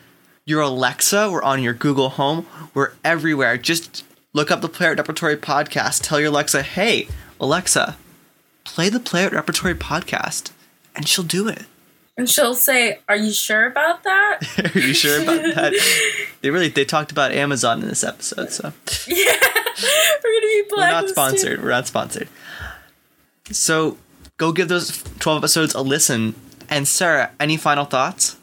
your 0.44 0.60
Alexa. 0.60 1.30
We're 1.30 1.42
on 1.42 1.62
your 1.62 1.72
Google 1.72 2.10
Home. 2.10 2.46
We're 2.74 2.92
everywhere. 3.02 3.56
Just 3.56 4.04
look 4.34 4.50
up 4.50 4.60
the 4.60 4.68
Play 4.68 4.88
Art 4.88 4.98
Repertory 4.98 5.36
podcast. 5.36 6.00
Tell 6.02 6.20
your 6.20 6.28
Alexa, 6.28 6.62
hey, 6.62 7.08
Alexa, 7.40 7.96
play 8.64 8.88
the 8.90 9.00
Play 9.00 9.24
Art 9.24 9.32
Repertory 9.32 9.74
podcast. 9.74 10.50
And 10.94 11.08
she'll 11.08 11.24
do 11.24 11.48
it. 11.48 11.64
And 12.16 12.28
she'll 12.28 12.54
say, 12.54 13.00
Are 13.08 13.16
you 13.16 13.32
sure 13.32 13.66
about 13.66 14.02
that? 14.04 14.40
Are 14.74 14.78
you 14.78 14.94
sure 14.94 15.22
about 15.22 15.42
that? 15.54 15.72
They 16.40 16.50
really 16.50 16.68
they 16.68 16.84
talked 16.84 17.10
about 17.10 17.32
Amazon 17.32 17.82
in 17.82 17.88
this 17.88 18.04
episode, 18.04 18.50
so 18.52 18.72
yeah. 19.06 19.16
We're 20.22 20.40
gonna 20.40 20.46
be 20.46 20.64
we're 20.76 20.90
not 20.90 21.08
sponsored. 21.08 21.62
We're 21.62 21.70
not 21.70 21.86
sponsored. 21.86 22.28
So 23.50 23.96
go 24.36 24.52
give 24.52 24.68
those 24.68 25.02
twelve 25.18 25.38
episodes 25.38 25.74
a 25.74 25.80
listen. 25.80 26.34
And 26.68 26.86
Sarah, 26.86 27.30
any 27.40 27.56
final 27.56 27.84
thoughts? 27.84 28.36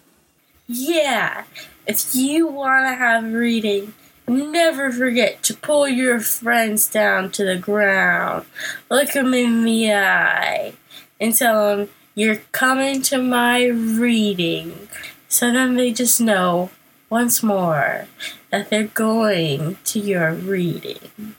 Yeah. 0.67 1.43
If 1.87 2.15
you 2.15 2.47
wanna 2.47 2.95
have 2.95 3.23
a 3.23 3.27
reading, 3.27 3.93
never 4.27 4.91
forget 4.91 5.43
to 5.43 5.53
pull 5.53 5.87
your 5.87 6.19
friends 6.19 6.89
down 6.89 7.31
to 7.31 7.43
the 7.45 7.57
ground, 7.57 8.45
look 8.89 9.11
them 9.13 9.33
in 9.33 9.63
the 9.63 9.93
eye, 9.93 10.73
and 11.19 11.35
tell 11.35 11.77
them 11.77 11.89
you're 12.15 12.41
coming 12.51 13.01
to 13.03 13.17
my 13.21 13.65
reading. 13.65 14.89
So 15.27 15.51
then 15.51 15.75
they 15.75 15.91
just 15.91 16.19
know 16.19 16.71
once 17.09 17.43
more 17.43 18.07
that 18.49 18.69
they're 18.69 18.85
going 18.85 19.77
to 19.85 19.99
your 19.99 20.33
reading. 20.33 21.35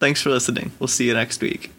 Thanks 0.00 0.22
for 0.22 0.30
listening. 0.30 0.72
We'll 0.78 0.88
see 0.88 1.06
you 1.06 1.14
next 1.14 1.40
week. 1.40 1.70